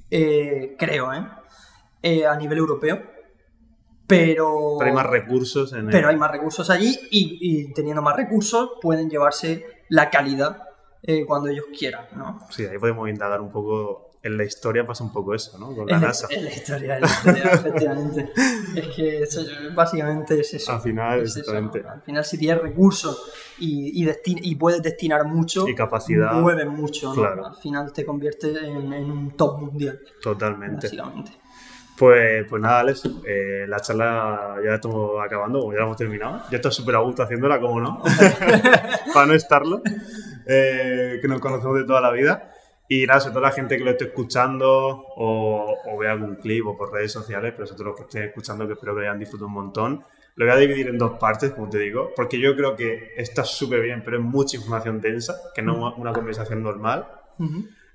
[0.09, 1.25] eh, creo, ¿eh?
[2.03, 3.01] Eh, a nivel europeo.
[4.07, 8.71] Pero, pero hay más recursos en Pero hay más recursos allí y, teniendo más recursos
[8.81, 10.63] pueden llevarse la calidad
[11.03, 12.39] eh, cuando ellos quieran, ¿no?
[12.49, 14.09] Sí, ahí podemos indagar un poco.
[14.23, 15.73] En la historia pasa un poco eso, ¿no?
[15.75, 16.27] Con la NASA.
[16.29, 18.31] En la historia, en la historia, efectivamente.
[18.75, 19.27] Es que
[19.73, 20.73] básicamente es eso.
[20.73, 21.83] Al final, exactamente.
[21.87, 27.15] Al final, si tienes recursos y, y, y, puedes destinar mucho, y capacidad, mueves mucho,
[27.15, 27.45] ¿no?
[27.45, 29.99] Al final te conviertes en, en un top mundial.
[30.21, 30.87] Totalmente.
[30.87, 31.40] Básicamente.
[32.01, 36.41] Pues, pues nada, Alex, eh, la charla ya estamos acabando, ya la hemos terminado.
[36.49, 38.01] Ya estoy súper a gusto haciéndola, como no,
[39.13, 39.83] para no estarlo,
[40.47, 42.53] eh, que nos conocemos de toda la vida.
[42.89, 44.67] Y nada, sobre todo la gente que lo esté escuchando
[45.15, 48.23] o, o vea algún clip o por redes sociales, pero sobre todo los que estén
[48.23, 50.03] escuchando, que espero que hayan disfrutado un montón.
[50.37, 53.43] Lo voy a dividir en dos partes, como te digo, porque yo creo que está
[53.43, 57.07] súper bien, pero es mucha información densa, que no una conversación normal.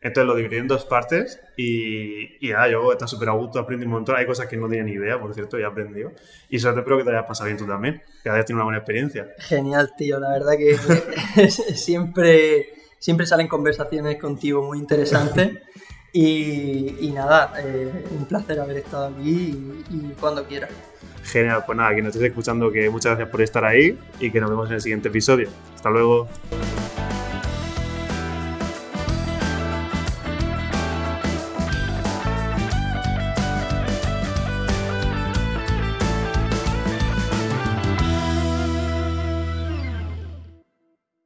[0.00, 3.86] Entonces lo dividí en dos partes y, y nada, yo estaba súper a gusto, aprendí
[3.86, 4.16] un montón.
[4.16, 6.12] Hay cosas que no tenía ni idea, por cierto, y he aprendido.
[6.48, 8.64] Y sobre todo espero que te hayas pasado bien tú también, que hayas tenido una
[8.64, 9.28] buena experiencia.
[9.38, 10.76] Genial, tío, la verdad que
[11.50, 12.68] siempre,
[12.98, 15.58] siempre salen conversaciones contigo muy interesantes.
[16.12, 20.70] Y, y nada, eh, un placer haber estado aquí y, y cuando quieras.
[21.24, 24.40] Genial, pues nada, que nos estés escuchando, que muchas gracias por estar ahí y que
[24.40, 25.48] nos vemos en el siguiente episodio.
[25.74, 26.28] Hasta luego.